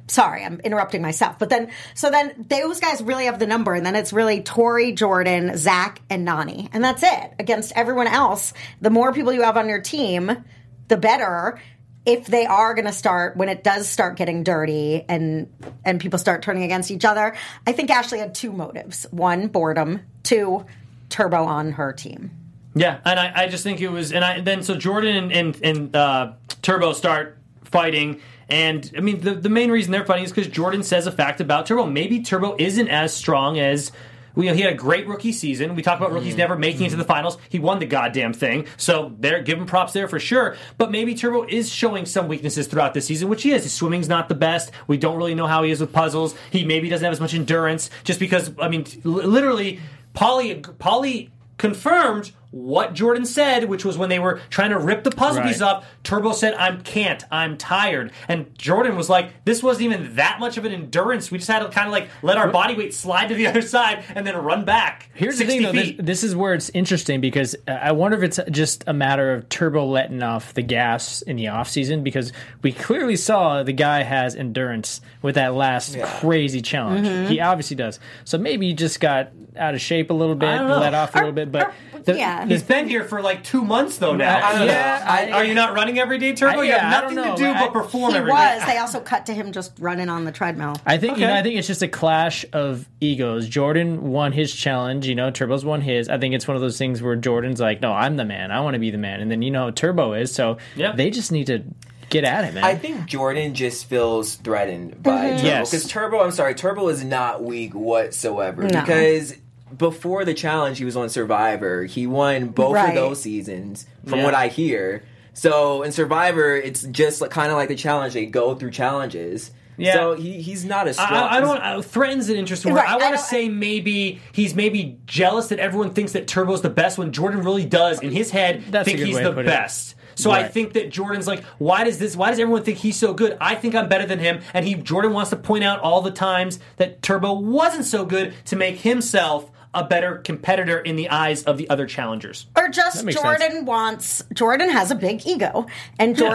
[0.07, 1.39] sorry, I'm interrupting myself.
[1.39, 4.91] But then, so then those guys really have the number, and then it's really Tori,
[4.93, 7.33] Jordan, Zach, and Nany, and that's it.
[7.39, 10.45] Against everyone else, the more people you have on your team,
[10.87, 11.59] the better.
[12.05, 15.53] If they are going to start when it does start getting dirty and
[15.83, 17.35] and people start turning against each other,
[17.65, 20.65] I think Ashley had two motives: one, boredom; two,
[21.09, 22.31] turbo on her team.
[22.75, 25.61] Yeah, and I, I just think it was, and I then so Jordan and and,
[25.63, 30.31] and uh, Turbo start fighting, and I mean the the main reason they're fighting is
[30.31, 31.85] because Jordan says a fact about Turbo.
[31.85, 33.91] Maybe Turbo isn't as strong as.
[34.35, 35.73] You know, he had a great rookie season.
[35.73, 36.37] We talk about rookies Mm-hmm.
[36.37, 37.39] never making it to the finals.
[37.49, 40.55] He won the goddamn thing, so there, give him props there for sure.
[40.77, 43.63] But maybe Turbo is showing some weaknesses throughout this season, which he is.
[43.63, 44.69] His swimming's not the best.
[44.85, 46.35] We don't really know how he is with puzzles.
[46.51, 48.51] He maybe doesn't have as much endurance, just because.
[48.61, 49.79] I mean, literally,
[50.13, 55.09] Paulie, Paulie confirmed what Jordan said, which was when they were trying to rip the
[55.11, 55.49] puzzle Right.
[55.49, 55.83] piece off.
[56.07, 60.55] Turbo said, "I'm can't, I'm tired," and Jordan was like, "This wasn't even that much
[60.57, 61.29] of an endurance.
[61.29, 63.61] We just had to kind of like let our body weight slide to the other
[63.61, 65.73] side and then run back." Here's the thing, though.
[65.73, 69.33] This, this is where it's interesting because uh, I wonder if it's just a matter
[69.33, 72.31] of Turbo letting off the gas in the off season because
[72.61, 77.05] we clearly saw the guy has endurance with that last crazy challenge.
[77.05, 77.27] Mm-hmm.
[77.31, 77.99] He obviously does.
[78.23, 81.31] So maybe he just got out of shape a little bit, let off a little
[81.33, 81.51] bit.
[81.51, 82.45] But or- the- yeah.
[82.45, 84.63] He's been here for like two months though now.
[84.63, 85.03] Yeah.
[85.05, 86.59] I- Are you not running every day, Turbo?
[86.61, 87.35] I- you have yeah, I nothing to know.
[87.37, 88.59] do I- but perform He every was.
[88.61, 88.65] day.
[88.73, 90.75] They also cut to him just running on the treadmill.
[90.85, 91.33] I think you know.
[91.33, 93.47] I think it's just a clash of egos.
[93.47, 95.07] Jordan won his challenge.
[95.07, 96.09] You know, Turbo's won his.
[96.09, 98.51] I think it's one of those things where Jordan's like, "No, I'm the man.
[98.51, 100.33] I want to be the man." And then you know, Turbo is.
[100.33, 100.93] So Yeah.
[100.93, 101.63] they just need to
[102.09, 102.63] get at it, man.
[102.63, 105.35] I think Jordan just feels threatened by mm-hmm.
[105.37, 105.71] Turbo Yes.
[105.71, 106.19] because Turbo.
[106.23, 108.67] I'm sorry, Turbo is not weak whatsoever No.
[108.81, 109.35] because
[109.77, 111.83] before the challenge he was on Survivor.
[111.83, 112.89] He won both Right.
[112.89, 114.25] of those seasons, from Yeah.
[114.25, 115.03] what I hear.
[115.38, 118.13] So in Survivor, it's just like, kind of like the challenge.
[118.13, 119.51] They go through challenges.
[119.77, 119.93] Yeah.
[119.93, 121.13] So he, he's not as strong.
[121.13, 121.57] I, I don't.
[121.61, 122.79] Uh, threatens an interesting word.
[122.79, 126.63] Right, I I want to say maybe he's maybe jealous that everyone thinks that Turbo's
[126.63, 129.45] the best when Jordan really does in his head That's think he's the put it.
[129.45, 129.93] best.
[130.15, 132.15] So I think that Jordan's like, why does this?
[132.15, 133.38] Why does everyone think he's so good?
[133.39, 136.09] I think I'm better than him, and he Jordan wants to point out all the
[136.09, 141.43] times that Turbo wasn't so good to make himself a better competitor in the eyes
[141.43, 142.47] of the other challengers.
[142.55, 143.65] Or just Jordan sense.
[143.65, 145.68] wants Jordan has a big ego,
[145.99, 146.30] and Yeah.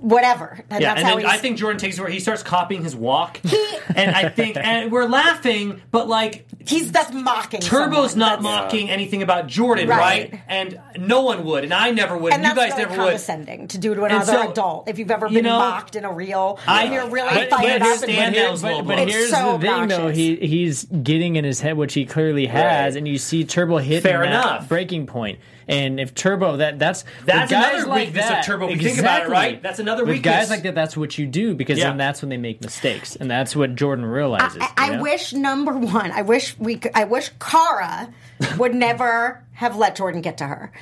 [0.00, 0.60] Jordan, whatever.
[0.70, 2.94] And Yeah, that's and how then I think Jordan takes where he starts copying his
[2.96, 3.40] walk,
[3.94, 7.60] and I think, and we're laughing, but like he's that's mocking.
[7.60, 8.18] Turbo's someone.
[8.18, 9.98] not That's- mocking anything about Jordan, right.
[10.32, 10.40] Right.
[10.48, 13.04] And no one would, and I never would, and, And you guys really never would.
[13.06, 14.88] condescending to do to another so, adult.
[14.88, 17.50] If you've ever you been know, mocked in a reel, I- when you're really but-
[17.50, 17.98] fired but up.
[17.98, 19.10] stand And, there- But, but blows.
[19.12, 20.08] here's so the thing, though.
[20.08, 22.98] He he's getting in his head, which he clearly has, Right.
[22.98, 24.68] and you see Turbo hitting Fair enough.
[24.68, 25.38] breaking point.
[25.70, 28.68] And if Turbo, that that's That's another like weakness of Turbo.
[28.70, 29.62] If think about it, right?
[29.62, 30.34] That's another with weakness.
[30.34, 30.74] guys like that.
[30.74, 31.88] That's what you do because Yeah.
[31.88, 34.58] then that's when they make mistakes, and that's what Jordan realizes.
[34.60, 35.02] I, I you know?
[35.02, 36.10] wish number one.
[36.12, 36.76] I wish we.
[36.76, 38.12] Could, I wish Cara
[38.58, 40.72] would never have let Jordan get to her.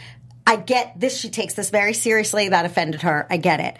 [0.46, 1.18] I get this.
[1.18, 2.48] She takes this very seriously.
[2.48, 3.26] That offended her.
[3.30, 3.76] I get it.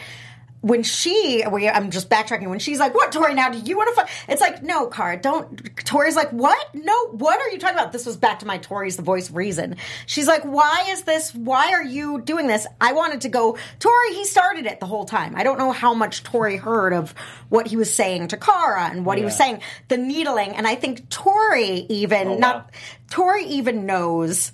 [0.67, 2.49] When she, we, I'm just backtracking.
[2.49, 3.35] When she's like, "What, Tori?
[3.35, 6.75] Now do you want to fight?" It's like, "No, Cara, don't." Tori's like, "What?
[6.75, 9.77] No, what are you talking about?" This was back to my Tori's the voice reason.
[10.07, 11.33] She's like, "Why is this?
[11.33, 13.57] Why are you doing this?" I wanted to go.
[13.79, 15.35] Tori, he started it the whole time.
[15.37, 17.14] I don't know how much Tori heard of
[17.49, 20.75] what he was saying to Cara and what he was saying, the needling, and I
[20.75, 22.39] think Tori even Oh, wow.
[22.39, 22.71] not
[23.11, 24.51] Tori even knows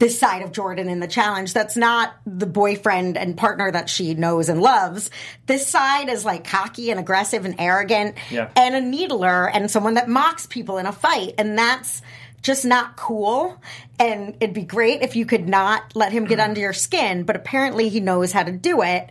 [0.00, 4.14] this side of Jordan in the challenge that's not the boyfriend and partner that she
[4.14, 5.10] knows and loves.
[5.46, 8.48] This side is like cocky and aggressive and arrogant Yeah.
[8.56, 11.34] and a needler and someone that mocks people in a fight.
[11.36, 12.00] And that's
[12.40, 13.60] just not cool.
[13.98, 16.44] And it'd be great if you could not let him get mm.
[16.44, 19.10] under your skin, but apparently he knows how to do it.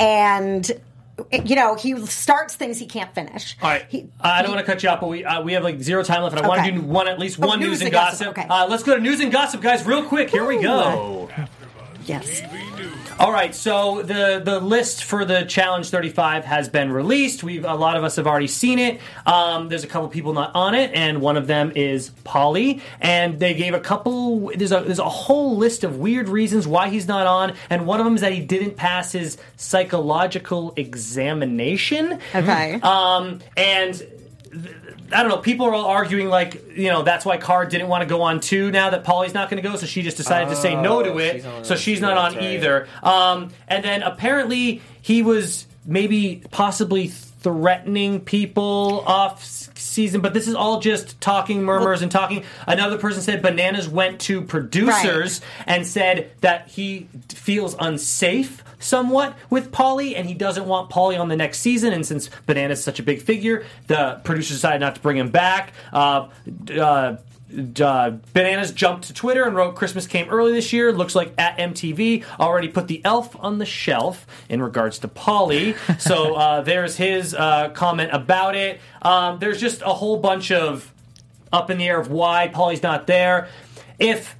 [0.00, 0.68] And,
[1.44, 3.56] you know, he starts things he can't finish.
[3.62, 5.62] All right, He- I don't want to cut you off, but we uh, we have
[5.64, 7.68] like zero time left, and I want to do one at least Oh, one news
[7.68, 8.38] news, and and gossip, gossip.
[8.38, 8.48] okay.
[8.48, 10.30] Uh, let's go to news and gossip, guys, real quick.
[10.30, 10.62] Here we Ooh.
[10.62, 11.30] go.
[12.06, 12.42] Yes.
[13.18, 17.42] All right, so the the list for the challenge 35 has been released.
[17.42, 19.00] We've a lot of us have already seen it.
[19.24, 22.82] Um, there's a couple people not on it, and one of them is Paulie.
[23.00, 24.52] And they gave a couple.
[24.54, 28.00] There's a there's a whole list of weird reasons why he's not on, and one
[28.00, 32.20] of them is that he didn't pass his psychological examination.
[32.34, 32.74] Okay.
[32.82, 34.06] Um, and
[35.12, 35.38] I don't know.
[35.38, 38.40] People are all arguing like, you know, that's why Cara didn't want to go on
[38.40, 38.70] too.
[38.72, 41.10] Now that Paulie's not going to go, so she just decided to say no to
[41.12, 41.32] Oh, it.
[41.34, 41.78] she's so it.
[41.80, 42.42] she's not on right.
[42.42, 42.88] either.
[43.02, 50.54] Um, and then apparently he was maybe possibly threatening people off season, but this is
[50.56, 52.42] all just talking murmurs and talking.
[52.66, 59.72] Another person said Bananas went to producers and said that he feels unsafe somewhat with
[59.72, 61.92] Paulie and he doesn't want Paulie on the next season.
[61.92, 65.30] And since Banana's is such a big figure, the producers decided not to bring him
[65.30, 65.72] back.
[65.92, 66.28] Uh,
[66.78, 67.16] uh,
[67.80, 70.92] uh, Bananas jumped to Twitter and wrote Christmas came early this year.
[70.92, 75.76] Looks like at MTV already put the elf on the shelf in regards to Paulie.
[76.00, 78.80] so uh, there's his uh, comment about it.
[79.02, 80.92] Um, there's just a whole bunch of
[81.52, 83.48] up in the air of why Paulie's not there.
[83.98, 84.34] If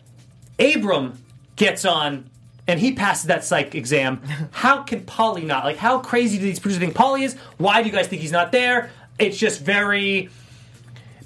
[0.59, 1.23] Abram
[1.55, 2.29] gets on
[2.69, 5.65] and he passes that psych exam, how can Paulie not?
[5.65, 7.37] Like, how crazy do these producers think Paulie is?
[7.59, 8.91] Why do you guys think he's not there?
[9.19, 10.29] It's just very.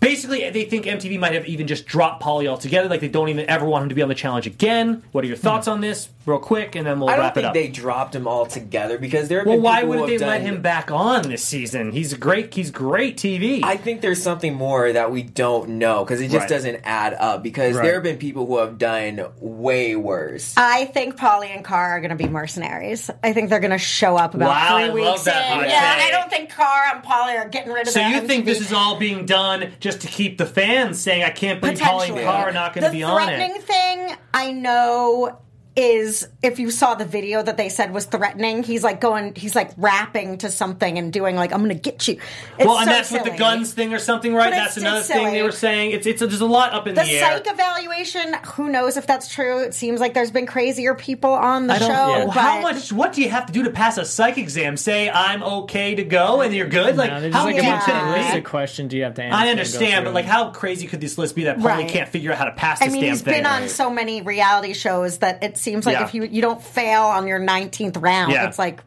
[0.01, 2.89] Basically, they think MTV might have even just dropped Paulie altogether.
[2.89, 5.03] Like, they don't even ever want him to be on the challenge again.
[5.13, 5.73] What are your thoughts hmm.
[5.73, 7.19] on this, real quick, and then we'll wrap it up.
[7.19, 7.55] I don't wrap it think up.
[7.55, 10.25] they dropped him all together because there have well, been why people who wouldn't they
[10.25, 11.93] have let done- him back on this season?
[11.93, 12.53] He's great.
[12.55, 13.61] He's great TV.
[13.65, 16.49] I think there's something more that we don't know because it just Right.
[16.49, 17.43] doesn't add up.
[17.43, 17.85] Because Right.
[17.85, 20.55] there have been people who have done way worse.
[20.57, 23.11] I think Paulie and Carr are going to be mercenaries.
[23.25, 25.59] I think they're going to show up about Wow, three I weeks love that in.
[25.59, 26.05] hot Yeah, take.
[26.07, 28.45] I don't think Carr and Paulie are getting rid of so their you think MTV.
[28.45, 31.83] this is all being done just to keep the fans saying, "I can't believe Paulie
[31.83, 32.25] and Potentially.
[32.25, 33.63] Carr are not going to the be on threatening it"?
[33.63, 35.39] thing I know
[35.81, 39.55] is if you saw the video that they said was threatening, he's like going, he's
[39.55, 42.19] like rapping to something and doing like, "I'm going to get you."
[42.59, 44.51] It's Well, and so that's with the guns thing or something, right?
[44.51, 45.93] But That's it's another just thing they were saying.
[45.93, 47.21] It's it's there's a lot up in The the, air.
[47.39, 49.61] psych evaluation, who knows if that's true?
[49.61, 51.87] It seems like there's been crazier people on the I show.
[51.89, 52.25] don't- yeah.
[52.27, 52.93] but How much?
[52.93, 54.77] What do you have to do to pass a psych exam?
[54.77, 56.97] Say I'm okay to go, and you're good.
[56.97, 57.73] Like No, how just like deep a Yeah.
[57.75, 58.39] bunch could of it list be?
[58.39, 59.37] of questions you have to answer.
[59.37, 61.89] I understand, but like, how crazy could this list be that Paulie Right.
[61.89, 63.35] can't figure out how to pass I this mean, damn he's thing?
[63.35, 66.05] been on so many reality shows that it seems like Yeah.
[66.05, 68.47] if you you don't fail on your 19th round, Yeah.
[68.49, 68.81] it's like.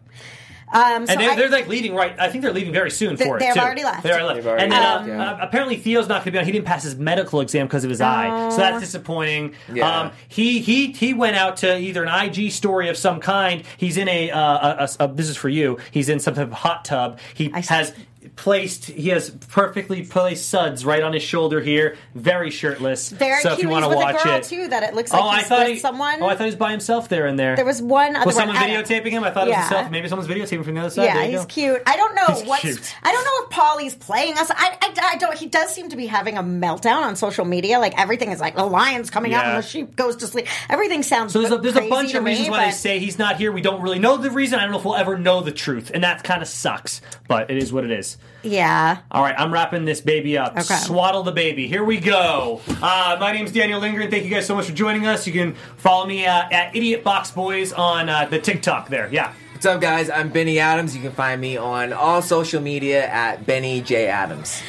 [0.76, 2.16] Um, so and they're, I- they're like leaving right.
[2.20, 3.42] I think they're leaving very soon They- for it.
[3.42, 3.60] they've too.
[3.60, 4.02] already left.
[4.02, 4.36] They already left.
[4.38, 5.32] They've already and then left, uh, yeah.
[5.34, 6.46] uh, apparently Theo's not going to be on.
[6.46, 9.54] He didn't pass his medical exam because of his eye, so that's disappointing.
[9.72, 9.88] Yeah.
[10.00, 13.62] Um, he he he went out to either an IG story of some kind.
[13.78, 15.78] He's in a, uh, a, a, a this is for you.
[15.92, 17.20] He's in some type of hot tub.
[17.36, 17.92] He I see.
[18.36, 23.10] Placed he has perfectly placed suds right on his shoulder here, very shirtless.
[23.10, 24.44] very so if you want to watch a girl it.
[24.44, 24.68] too.
[24.68, 26.22] That it looks oh, like oh, I he's thought with he, someone.
[26.22, 27.56] Oh, I thought he was by himself there and there.
[27.56, 28.48] there was one other was one.
[28.48, 29.24] someone videotaping him?
[29.24, 29.92] I thought it was himself.
[29.92, 31.06] Maybe someone's videotaping from the other side.
[31.06, 31.46] Yeah, he's go.
[31.46, 31.82] cute.
[31.86, 32.62] I don't know He's what's.
[32.62, 32.96] cute.
[33.04, 34.50] I don't know if Paulie's playing us.
[34.52, 35.38] I, I, I don't.
[35.38, 37.80] He does seem to be having a meltdown on social media.
[37.80, 40.48] Like everything is like the lion's coming out and the sheep goes to sleep.
[40.70, 41.34] Everything sounds.
[41.34, 43.52] So there's a, there's a bunch of me, reasons why they say he's not here.
[43.52, 44.60] We don't really know the reason.
[44.60, 47.02] I don't know if we'll ever know the truth, and that kind of sucks.
[47.28, 48.13] But it is what it is.
[48.44, 49.00] Yeah.
[49.12, 50.54] All right, I'm wrapping this baby up.
[50.54, 50.76] Okay.
[50.76, 51.68] Swaddle the baby.
[51.68, 52.62] Here we go.
[52.68, 54.12] Uh, my is Daniel Lindgren.
[54.12, 55.26] Thank you guys so much for joining us.
[55.26, 58.90] You can follow me uh, at Idiot Box Boys on uh, the TikTok.
[58.90, 59.34] There, yeah.
[59.54, 60.10] What's up, guys?
[60.10, 60.94] I'm Benny Adams.
[60.94, 64.62] You can find me on all social media at Benny J Adams.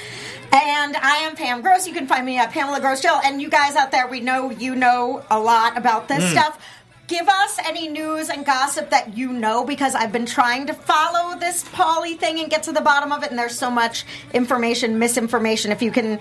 [0.52, 1.88] And I am Pam Gross.
[1.88, 3.20] You can find me at Pamela Gross Jill.
[3.24, 6.64] And you guys out there, we know you know a lot about this stuff.
[7.06, 11.38] Give us any news and gossip that you know because I've been trying to follow
[11.38, 13.30] this Paulie thing and get to the bottom of it.
[13.30, 15.70] And there's so much information, misinformation.
[15.70, 16.18] If you can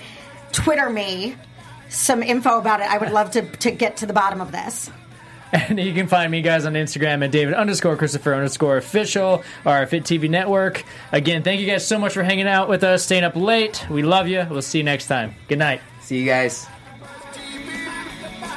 [0.51, 1.38] Twitter me
[1.89, 4.91] some info about it, I would love to, to get to the bottom of this.
[5.53, 9.86] And you can find me guys on Instagram at David underscore Christopher underscore official or
[9.86, 10.84] Fit TV Network.
[11.11, 13.86] Again, thank you guys so much for hanging out with us, staying up late.
[13.88, 14.47] We love you.
[14.49, 15.36] We'll see you next time.
[15.47, 15.81] Good night.
[16.01, 16.72] See you guys.